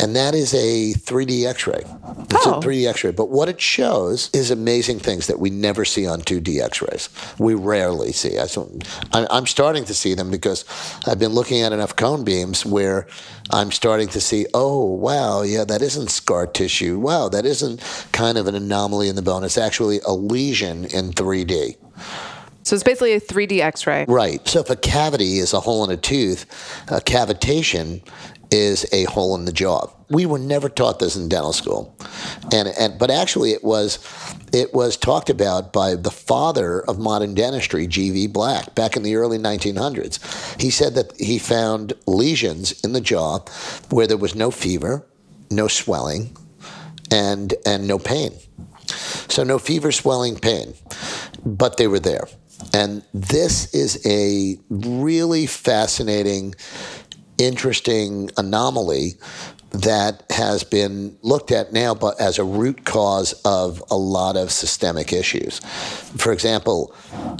[0.00, 1.82] And that is a 3D x ray.
[2.30, 2.54] It's Oh.
[2.58, 3.10] a 3D x ray.
[3.12, 7.08] But what it shows is amazing things that we never see on 2D x rays.
[7.38, 8.38] We rarely see.
[8.38, 10.64] I don't- I'm I'm starting to see them because
[11.06, 13.06] I've been looking at enough cone beams where
[13.50, 16.98] I'm starting to see, oh, wow, yeah, that isn't scar tissue.
[16.98, 17.80] Wow, that isn't
[18.12, 19.44] kind of an anomaly in the bone.
[19.44, 21.76] It's actually a lesion in 3D.
[22.64, 24.06] So it's basically a 3D x ray.
[24.08, 24.46] Right.
[24.48, 26.46] So if a cavity is a hole in a tooth,
[26.88, 28.02] a cavitation
[28.50, 29.86] is a hole in the jaw.
[30.08, 31.94] We were never taught this in dental school,
[32.52, 33.98] and and but actually it was
[34.52, 38.28] it was talked about by the father of modern dentistry, G.V.
[38.28, 40.60] Black, back in the early 1900s.
[40.60, 43.40] He said that he found lesions in the jaw
[43.90, 45.04] where there was no fever,
[45.50, 46.36] no swelling,
[47.10, 48.32] and and no pain.
[49.28, 50.74] So no fever, swelling, pain,
[51.44, 52.28] but they were there.
[52.72, 56.54] And this is a really fascinating,
[57.38, 59.14] interesting anomaly
[59.70, 64.52] that has been looked at now but as a root cause of a lot of
[64.52, 65.58] systemic issues.
[66.16, 66.94] For example,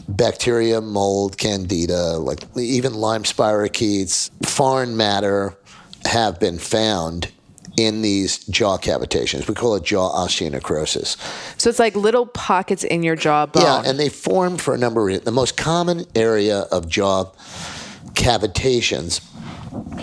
[0.08, 5.56] bacteria, mold, candida, like even Lyme spirochetes, foreign matter
[6.04, 7.30] have been found
[7.76, 9.48] in these jaw cavitations.
[9.48, 11.16] We call it jaw osteonecrosis.
[11.60, 13.62] So it's like little pockets in your jawbone.
[13.62, 15.24] Yeah, and they form for a number of reasons.
[15.24, 17.32] The most common area of jaw
[18.12, 19.20] cavitations,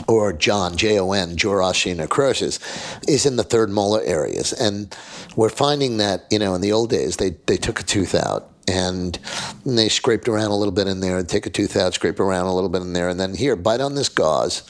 [0.08, 2.60] or John, J O N, jaw osteonecrosis,
[3.08, 4.52] is in the third molar areas.
[4.52, 4.94] And
[5.38, 8.50] we're finding that, you know, in the old days, they, they took a tooth out.
[8.68, 9.18] And
[9.66, 12.48] they scraped around a little bit in there, and take a tooth out, scrape around
[12.48, 14.64] a little bit in there, and then here, bite on this gauze,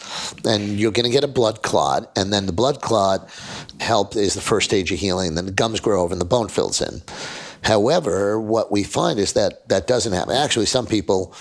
[0.46, 2.12] and you're going to get a blood clot.
[2.16, 3.30] And then the blood clot
[3.80, 5.36] help is the first stage of healing.
[5.36, 7.02] Then the gums grow over and the bone fills in.
[7.64, 10.36] However, what we find is that that doesn't happen.
[10.36, 11.36] Actually, some people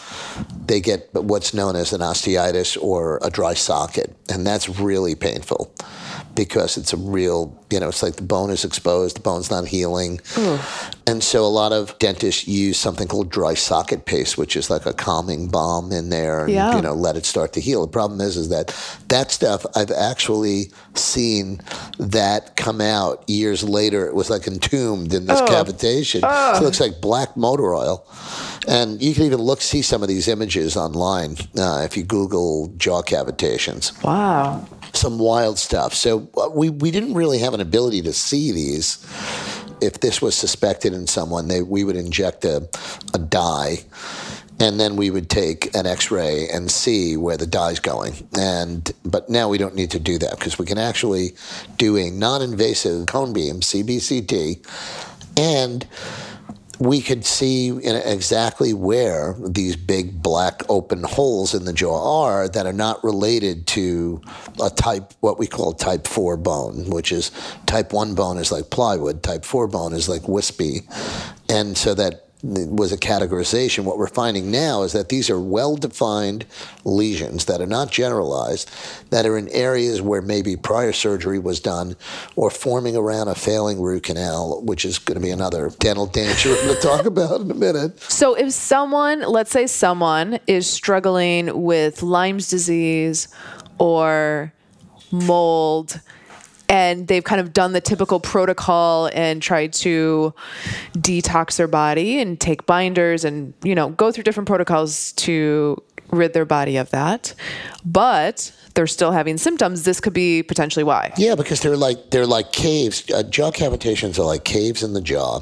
[0.66, 5.74] they get what's known as an osteitis or a dry socket, and that's really painful
[6.34, 9.66] because it's a real, you know, it's like the bone is exposed, the bone's not
[9.66, 10.20] healing.
[11.06, 14.86] And so a lot of dentists use something called dry socket paste, which is like
[14.86, 16.76] a calming balm in there and, Yeah.
[16.76, 17.80] you know, let it start to heal.
[17.82, 18.74] The problem is, is that
[19.08, 21.60] that stuff I've actually seen
[21.98, 24.06] that come out years later.
[24.06, 26.20] It was like entombed in this cavitation.
[26.22, 28.04] Oh, It looks like black motor oil.
[28.68, 32.68] And you can even look, see some of these images online uh, if you Google
[32.76, 34.64] jaw cavitations Wow.
[34.92, 35.94] Some wild stuff.
[35.94, 39.04] So uh, we, we didn't really have an ability to see these.
[39.80, 42.68] If this was suspected in someone, they, we would inject a,
[43.14, 43.78] a dye
[44.60, 48.28] and then we would take an x-ray and see where the dye's going.
[48.38, 51.30] And But now we don't need to do that because we can actually
[51.78, 54.58] do a non-invasive cone beam, CBCT,
[55.38, 55.86] and
[56.80, 62.64] we could see exactly where these big black open holes in the jaw are that
[62.64, 64.20] are not related to
[64.64, 67.32] a type what we call type 4 bone which is
[67.66, 70.80] type 1 bone is like plywood type 4 bone is like wispy.
[71.50, 73.84] And so that was a categorization.
[73.84, 76.46] What we're finding now is that these are well defined
[76.84, 78.70] lesions that are not generalized
[79.10, 81.96] that are in areas where maybe prior surgery was done
[82.36, 86.50] or forming around a failing root canal which is going to be another dental danger
[86.50, 88.00] we're going to talk about in a minute.
[88.00, 93.28] So if someone, let's say someone is struggling with Lyme's disease
[93.78, 94.52] or
[95.10, 96.00] mold
[96.70, 100.32] and they've kind of done the typical protocol and tried to
[100.92, 106.32] detox their body and take binders and you know go through different protocols to rid
[106.32, 107.34] their body of that.
[107.84, 109.82] But they're still having symptoms.
[109.82, 111.12] This could be potentially why.
[111.16, 113.10] Yeah, because they're like they're like caves.
[113.10, 115.40] Uh, jaw cavitations are like caves in the jaw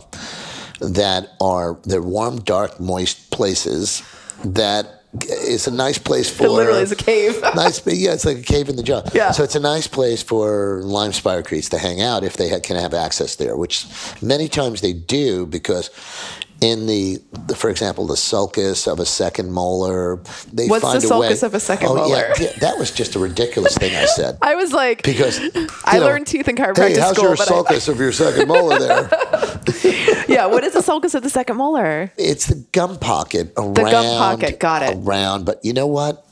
[0.81, 4.03] that are they're warm, dark, moist places
[4.45, 8.39] that is a nice place for it literally is a cave nice, yeah, it's like
[8.39, 9.03] a cave in the jaw.
[9.15, 9.31] Yeah.
[9.33, 12.77] So it's a nice place for Lyme spirochetes to hang out if they ha- can
[12.77, 13.87] have access there, which
[14.23, 15.91] many times they do because
[16.61, 20.17] in the, the for example, the sulcus of a second molar,
[20.53, 21.27] they What's find the a way.
[21.27, 22.17] sulcus of a second oh, molar?
[22.17, 24.39] Yeah, yeah, that was just a ridiculous thing I said.
[24.43, 25.39] i was like Because
[25.85, 28.13] I know, learned teeth in chiropractic Hey, how's school, your but I- sulcus of your
[28.13, 29.09] second molar there?
[30.35, 33.75] yeah what is the sulcus of the second molar It's the gum pocket around.
[33.75, 34.97] The gum pocket, got it.
[34.97, 36.25] Around, but you know what?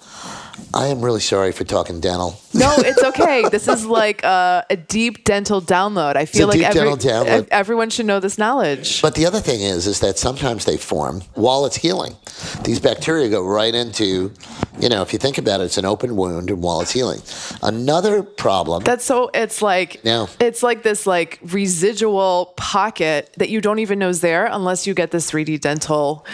[0.74, 2.38] I am really sorry for talking dental.
[2.52, 3.48] No, it's okay.
[3.50, 6.16] this is like a, a deep dental download.
[6.16, 7.48] I feel like every, download.
[7.50, 9.00] everyone should know this knowledge.
[9.00, 12.16] But the other thing is, is that sometimes they form while it's healing.
[12.64, 14.32] These bacteria go right into,
[14.78, 17.20] you know, if you think about it, it's an open wound, and while it's healing.
[17.62, 18.82] Another problem.
[18.84, 19.30] That's so.
[19.34, 20.28] It's like No.
[20.40, 24.94] it's like this like residual pocket that you don't even know is there unless you
[24.94, 26.24] get this 3D dental.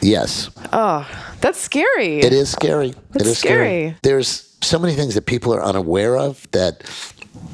[0.00, 1.06] yes, Oh,
[1.40, 2.20] That's scary.
[2.20, 2.94] it is scary.
[3.14, 3.66] it is scary.
[3.88, 3.96] scary.
[4.02, 6.82] There's so many things that people are unaware of that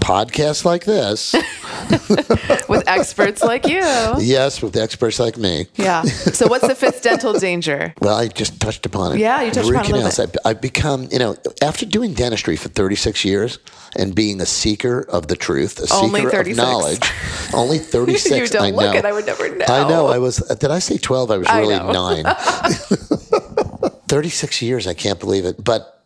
[0.01, 1.33] podcasts like this,
[2.69, 3.81] with experts like you.
[4.19, 5.67] yes, with experts like me.
[5.77, 6.03] Yeah.
[6.03, 7.95] So what's the fifth dental danger?
[8.01, 9.19] Well, I just touched upon it.
[9.21, 10.19] Yeah, you touched Root upon canals.
[10.21, 13.59] I, I've become, you know, after doing dentistry for 36 years
[13.97, 16.59] and being a seeker of the truth, a Only seeker 36.
[16.59, 17.13] of knowledge,
[17.55, 18.37] only 36.
[18.37, 18.99] You don't I look know.
[18.99, 19.65] it, I would never know.
[19.69, 20.07] I know.
[20.07, 20.37] I was.
[20.39, 21.31] Did I say 12?
[21.31, 21.93] I was really know.
[21.93, 22.25] nine.
[24.09, 24.87] 36 years.
[24.87, 25.63] I can't believe it.
[25.63, 26.00] But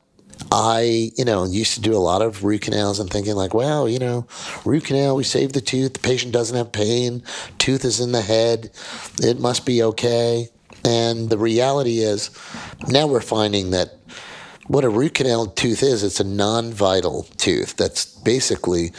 [0.52, 3.86] I, you know, used to do a lot of root canals and thinking like, wow,
[3.86, 4.26] you know,
[4.64, 5.94] root canal, we save the tooth.
[5.94, 7.22] The patient doesn't have pain.
[7.58, 8.70] Tooth is in the head.
[9.20, 10.48] It must be okay.
[10.84, 12.30] And the reality is,
[12.88, 13.98] now we're finding that
[14.66, 18.92] what a root canal tooth is, it's a non-vital tooth that's basically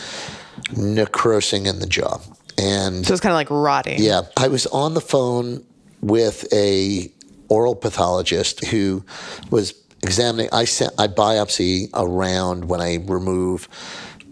[0.75, 2.19] necrosing in the jaw.
[2.57, 4.01] And So it's kind of like rotting.
[4.01, 5.65] yeah, I was on the phone
[6.01, 7.11] with a
[7.49, 9.05] oral pathologist who
[9.51, 9.73] was
[10.05, 10.49] examining.
[10.53, 13.67] I sent I biopsy around when I remove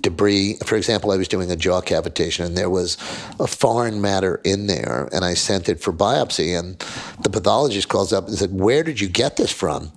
[0.01, 0.57] debris.
[0.65, 2.97] For example, I was doing a jaw cavitation and there was
[3.39, 6.57] a foreign matter in there, and I sent it for biopsy.
[6.57, 6.77] And
[7.23, 9.91] the pathologist calls up and said, "Where did you get this from?"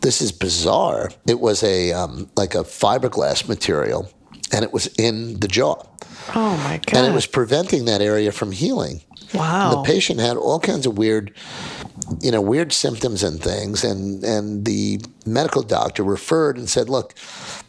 [0.00, 1.10] This is bizarre.
[1.26, 4.10] It was a um, like a fiberglass material,
[4.52, 5.76] and it was in the jaw
[6.34, 6.96] Oh my god.
[6.96, 9.00] and it was preventing that area from healing.
[9.34, 9.70] wow.
[9.76, 11.32] The patient had all kinds of weird,
[12.20, 17.14] you know, weird symptoms and things, and and the medical doctor referred and said, "Look,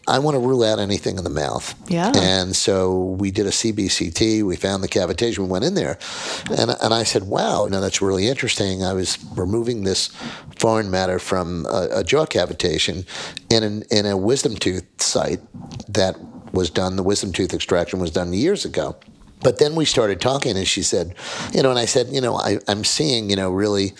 [0.07, 2.11] I want to rule out anything in the mouth." Yeah.
[2.15, 4.43] And so we did a CBCT.
[4.43, 5.39] We found the cavitation.
[5.39, 5.97] We went in there,
[6.57, 10.07] and and I said, "Wow, no, that's really interesting." I was removing this
[10.57, 13.05] foreign matter from a, a jaw cavitation
[13.49, 15.41] in an, in a wisdom tooth site
[15.89, 16.15] that
[16.53, 16.95] was done.
[16.95, 18.95] The wisdom tooth extraction was done years ago.
[19.43, 21.15] But then we started talking, and she said,
[21.53, 23.93] you know, and I said, you know, I, I'm seeing, you know, really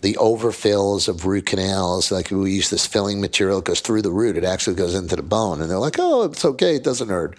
[0.00, 2.12] the overfills of root canals.
[2.12, 5.16] Like we use this filling material, it goes through the root, it actually goes into
[5.16, 5.60] the bone.
[5.60, 7.36] And they're like, oh, it's okay, it doesn't hurt.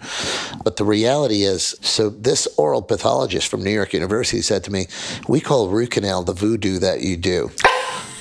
[0.62, 4.86] But the reality is, so this oral pathologist from New York University said to me,
[5.28, 7.50] we call root canal the voodoo that you do.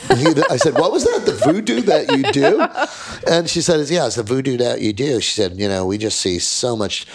[0.10, 1.26] I said, "What was that?
[1.26, 2.62] The voodoo that you do?"
[3.32, 5.98] And she said, "Yeah, it's the voodoo that you do." She said, "You know, we
[5.98, 7.06] just see so much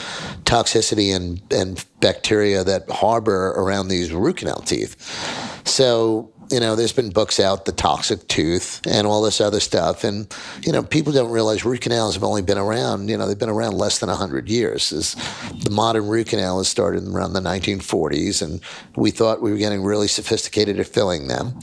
[0.44, 4.96] toxicity and and bacteria that harbor around these root canal teeth."
[5.64, 10.04] So you know, there's been books out, The Toxic Tooth, and all this other stuff.
[10.04, 10.32] And,
[10.62, 13.48] you know, people don't realize root canals have only been around, you know, they've been
[13.48, 14.90] around less than 100 years.
[14.90, 18.60] The modern root canal has started around the 1940s, and
[18.96, 21.58] we thought we were getting really sophisticated at filling them.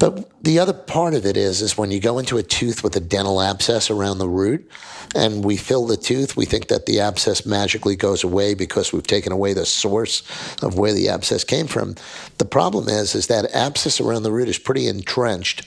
[0.00, 2.96] But the other part of it is, is when you go into a tooth with
[2.96, 4.68] a dental abscess around the root,
[5.14, 9.06] and we fill the tooth, we think that the abscess magically goes away because we've
[9.06, 10.22] taken away the source
[10.62, 11.96] of where the abscess came from.
[12.38, 15.66] The problem is, is that abscess around the root is pretty entrenched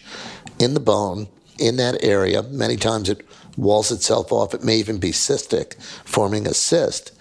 [0.60, 1.28] in the bone
[1.60, 2.42] in that area.
[2.42, 3.24] Many times it
[3.56, 4.56] walls itself off.
[4.56, 7.12] It may even be cystic, forming a cyst,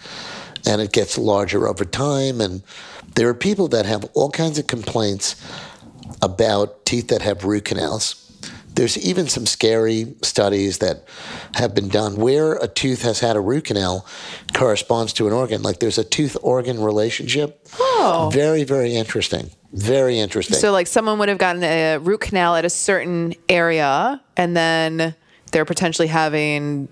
[0.67, 2.41] and it gets larger over time.
[2.41, 2.63] And
[3.17, 5.37] there are people that have all kinds of complaints
[6.21, 8.19] about teeth that have root canals.
[8.75, 11.07] There's even some scary studies that
[11.55, 14.07] have been done where a tooth has had a root canal
[14.55, 15.63] corresponds to an organ.
[15.63, 17.67] Like there's a tooth organ relationship.
[17.79, 18.31] Oh.
[18.33, 19.51] Very, very interesting.
[19.73, 20.59] Very interesting.
[20.59, 25.15] So, like, someone would have gotten a root canal at a certain area, and then
[25.51, 26.89] they're potentially having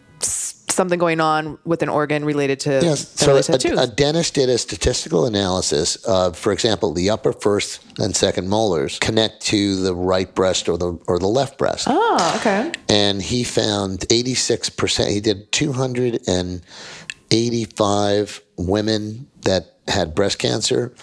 [0.75, 3.09] something going on with an organ related to Yes.
[3.19, 3.41] So a,
[3.83, 8.99] a, dentist did a statistical analysis of, for example, the upper first and second molars
[8.99, 11.89] connect to the right breast or the or the left breast.
[11.91, 12.71] Oh, okay.
[12.89, 15.11] And he found 86%.
[15.11, 20.95] He did 285 women that had breast cancer,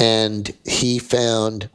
[0.00, 1.68] and he found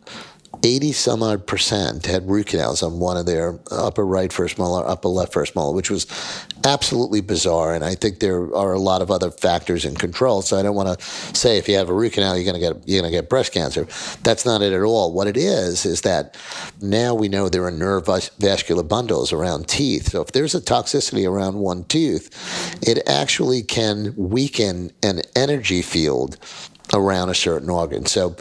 [0.63, 4.87] 80 some odd percent had root canals on one of their upper right first molar,
[4.87, 6.05] upper left first molar, which was
[6.63, 7.73] absolutely bizarre.
[7.73, 10.41] And I think there are a lot of other factors in control.
[10.41, 11.05] So I don't want to
[11.35, 13.29] say if you have a root canal, you're going to get you're going to get
[13.29, 13.87] breast cancer.
[14.23, 15.13] That's not it at all.
[15.13, 16.37] What it is is that
[16.81, 18.05] now we know there are nerve
[18.39, 20.09] vascular bundles around teeth.
[20.09, 22.29] So if there's a toxicity around one tooth,
[22.81, 26.37] it actually can weaken an energy field
[26.93, 28.05] around a certain organ.
[28.05, 28.35] So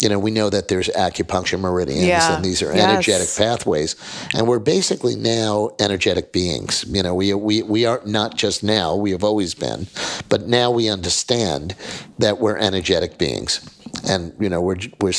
[0.00, 2.34] you know, we know that there's acupuncture meridians yeah.
[2.34, 2.90] and these are yes.
[2.90, 3.96] energetic pathways.
[4.34, 6.84] And we're basically now energetic beings.
[6.88, 9.86] You know, we, we, we are not just now, we have always been,
[10.28, 11.74] but now we understand
[12.18, 13.60] that we're energetic beings.
[14.08, 15.12] And, you know, we're, we're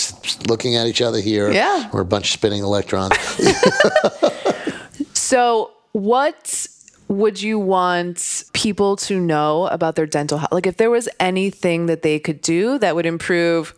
[0.47, 1.51] looking at each other here.
[1.51, 1.89] Yeah.
[1.93, 3.15] We're a bunch of spinning electrons.
[5.13, 6.67] so, what
[7.11, 10.51] would you want people to know about their dental health?
[10.51, 13.75] Like, if there was anything that they could do that would improve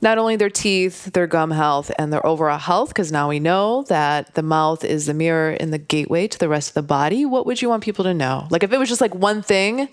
[0.00, 3.82] not only their teeth, their gum health, and their overall health, because now we know
[3.84, 7.24] that the mouth is the mirror and the gateway to the rest of the body.
[7.24, 8.46] What would you want people to know?
[8.50, 9.88] Like if it was just like one thing?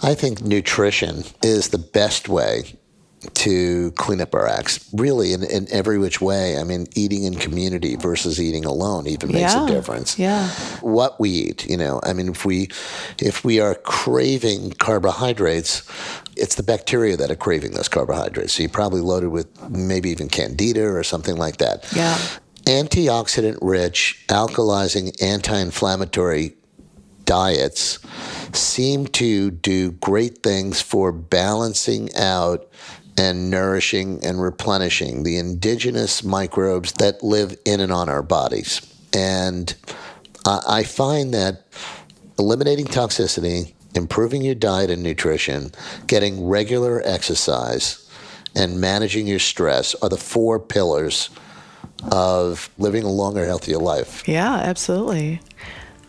[0.00, 2.76] I think nutrition is the best way
[3.34, 6.58] to clean up our acts, really, in, in every which way.
[6.58, 9.64] I mean, eating in community versus eating alone even makes yeah.
[9.64, 10.18] a difference.
[10.18, 10.48] Yeah.
[10.80, 12.68] What we eat, you know, I mean, if we
[13.18, 15.82] if we are craving carbohydrates,
[16.36, 18.54] it's the bacteria that are craving those carbohydrates.
[18.54, 21.90] So you're probably loaded with maybe even candida or something like that.
[21.94, 22.16] Yeah.
[22.64, 26.54] Antioxidant rich, alkalizing, anti inflammatory
[27.24, 27.98] diets
[28.54, 32.66] seem to do great things for balancing out
[33.18, 38.80] and nourishing and replenishing the indigenous microbes that live in and on our bodies.
[39.12, 39.74] And
[40.46, 41.64] I find that
[42.38, 45.72] eliminating toxicity, improving your diet and nutrition,
[46.06, 48.08] getting regular exercise,
[48.54, 51.30] and managing your stress are the four pillars
[52.12, 54.26] of living a longer, healthier life.
[54.26, 55.40] Yeah, absolutely.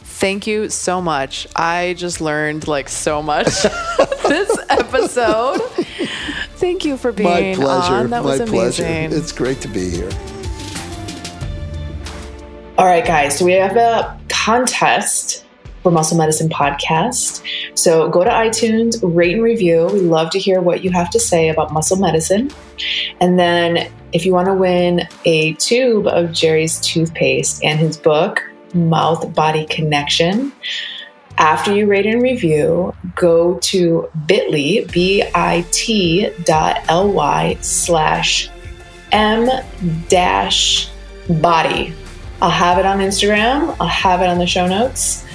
[0.01, 1.47] Thank you so much.
[1.55, 3.47] I just learned like so much
[4.27, 5.61] this episode.
[6.59, 7.93] Thank you for being My pleasure.
[7.93, 8.09] on.
[8.09, 8.85] That My was amazing.
[8.85, 9.15] Pleasure.
[9.17, 10.09] It's great to be here.
[12.77, 13.39] All right, guys.
[13.39, 15.45] So we have a contest
[15.81, 17.41] for Muscle Medicine Podcast.
[17.75, 19.87] So go to iTunes, rate and review.
[19.93, 22.51] We love to hear what you have to say about muscle medicine.
[23.21, 28.43] And then if you want to win a tube of Gerry's toothpaste and his book,
[28.73, 30.51] Mouth Body Connection,
[31.39, 38.49] after you rate and review, go to bit.ly, B-I-T dot L-Y slash
[39.11, 39.49] M
[40.09, 40.89] dash
[41.41, 41.93] body.
[42.41, 43.75] I'll have it on Instagram.
[43.79, 45.25] I'll have it on the show notes.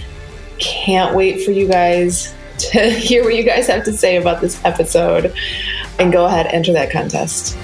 [0.58, 4.62] Can't wait for you guys to hear what you guys have to say about this
[4.64, 5.34] episode
[5.98, 7.56] and go ahead, enter that contest.